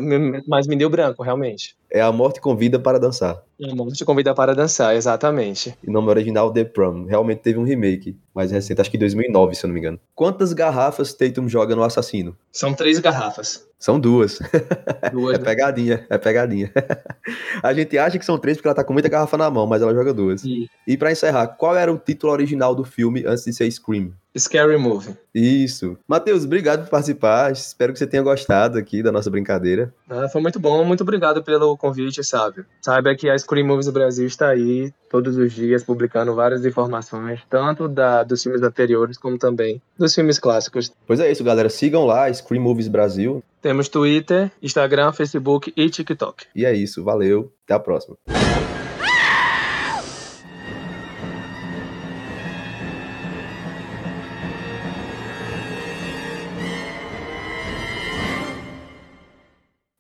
[0.47, 1.77] mas me deu branco, realmente.
[1.91, 3.43] É A Morte Convida para Dançar.
[3.63, 5.77] A Morte Convida para Dançar, exatamente.
[5.83, 7.05] E nome original The Prom.
[7.07, 9.99] Realmente teve um remake, mais recente, acho que 2009, se eu não me engano.
[10.15, 12.37] Quantas garrafas Tatum joga no assassino?
[12.53, 13.67] São três garrafas.
[13.79, 14.39] São duas.
[15.13, 16.73] Duas, é pegadinha, é pegadinha.
[17.63, 19.83] A gente acha que são três porque ela tá com muita garrafa na mão, mas
[19.83, 20.41] ela joga duas.
[20.41, 20.67] Sim.
[20.87, 24.13] E para encerrar, qual era o título original do filme antes de ser Scream?
[24.39, 25.17] Scary Movie.
[25.35, 25.97] Isso.
[26.07, 27.53] Matheus, obrigado por participar.
[27.53, 29.93] Espero que você tenha gostado aqui da nossa brincadeira.
[30.09, 30.85] Ah, foi muito bom.
[30.85, 32.67] Muito obrigado pelo convite, Sábio.
[32.83, 37.41] Saiba que a Scream Movies do Brasil está aí todos os dias publicando várias informações,
[37.49, 40.93] tanto da, dos filmes anteriores como também dos filmes clássicos.
[41.07, 41.71] Pois é isso, galera.
[41.71, 43.43] Sigam lá, Scream Movies Brasil.
[43.63, 46.47] Temos Twitter, Instagram, Facebook e TikTok.
[46.55, 47.03] E é isso.
[47.03, 47.51] Valeu.
[47.65, 48.17] Até a próxima.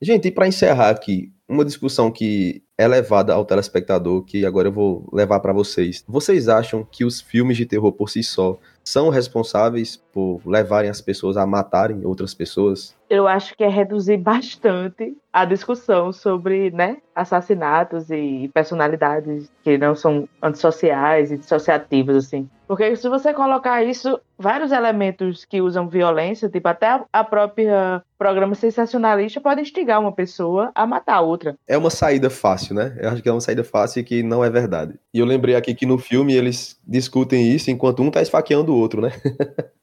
[0.00, 4.72] Gente, e para encerrar aqui, uma discussão que é levada ao telespectador, que agora eu
[4.72, 6.04] vou levar para vocês.
[6.08, 11.00] Vocês acham que os filmes de terror por si só são responsáveis por levarem as
[11.00, 12.95] pessoas a matarem outras pessoas?
[13.08, 19.94] Eu acho que é reduzir bastante a discussão sobre né, assassinatos e personalidades que não
[19.94, 22.48] são antissociais e dissociativas, assim.
[22.66, 28.54] Porque se você colocar isso, vários elementos que usam violência, tipo até a própria programa
[28.54, 31.54] sensacionalista pode instigar uma pessoa a matar a outra.
[31.68, 32.96] É uma saída fácil, né?
[32.98, 34.98] Eu acho que é uma saída fácil e que não é verdade.
[35.14, 38.78] E eu lembrei aqui que no filme eles discutem isso enquanto um tá esfaqueando o
[38.78, 39.12] outro, né?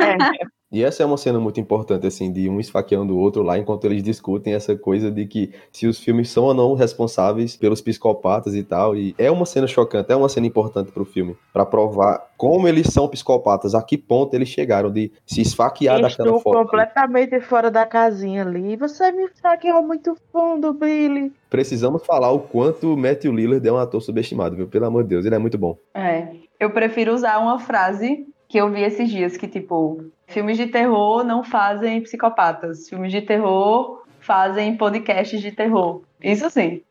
[0.00, 0.57] É.
[0.70, 3.86] E essa é uma cena muito importante, assim, de um esfaqueando o outro lá, enquanto
[3.86, 8.54] eles discutem essa coisa de que se os filmes são ou não responsáveis pelos psicopatas
[8.54, 8.94] e tal.
[8.94, 12.88] E é uma cena chocante, é uma cena importante pro filme, para provar como eles
[12.88, 16.64] são psicopatas, a que ponto eles chegaram de se esfaquear daquela Estou forma.
[16.64, 18.76] completamente fora da casinha ali.
[18.76, 21.32] Você me esfaqueou muito fundo, Billy.
[21.48, 24.68] Precisamos falar o quanto o Matthew Lillard é um ator subestimado, viu?
[24.68, 25.78] Pelo amor de Deus, ele é muito bom.
[25.94, 26.28] É.
[26.60, 31.24] Eu prefiro usar uma frase que eu vi esses dias, que tipo, filmes de terror
[31.24, 32.88] não fazem psicopatas.
[32.88, 36.02] Filmes de terror fazem podcasts de terror.
[36.22, 36.82] Isso sim.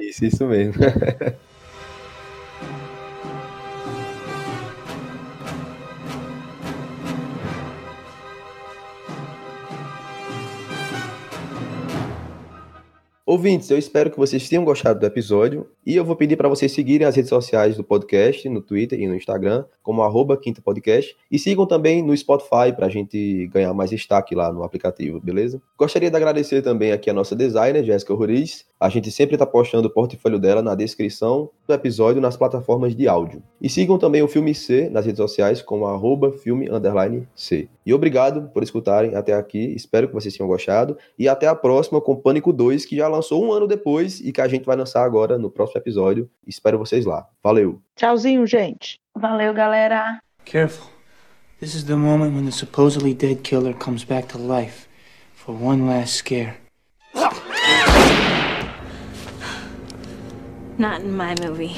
[0.00, 0.82] Isso, isso mesmo.
[13.32, 16.70] Ouvintes, eu espero que vocês tenham gostado do episódio e eu vou pedir para vocês
[16.70, 21.16] seguirem as redes sociais do podcast, no Twitter e no Instagram, como arroba Quinta Podcast,
[21.30, 25.62] e sigam também no Spotify para a gente ganhar mais destaque lá no aplicativo, beleza?
[25.78, 28.66] Gostaria de agradecer também aqui a nossa designer, Jéssica Roriz.
[28.78, 33.08] A gente sempre está postando o portfólio dela na descrição do episódio nas plataformas de
[33.08, 33.42] áudio.
[33.62, 36.68] E sigam também o Filme C nas redes sociais como arroba filme
[37.34, 37.68] C.
[37.84, 42.00] E obrigado por escutarem até aqui, espero que vocês tenham gostado, e até a próxima
[42.00, 45.04] com Pânico 2, que já lançou um ano depois e que a gente vai lançar
[45.04, 46.30] agora no próximo episódio.
[46.46, 47.26] Espero vocês lá.
[47.42, 47.80] Valeu!
[47.96, 48.98] Tchauzinho, gente.
[49.14, 50.20] Valeu, galera.
[50.44, 50.90] Careful.
[51.60, 54.88] This is the moment when the supposedly dead killer comes back to life
[55.34, 56.56] for one last scare.
[60.78, 61.76] Not in my movie.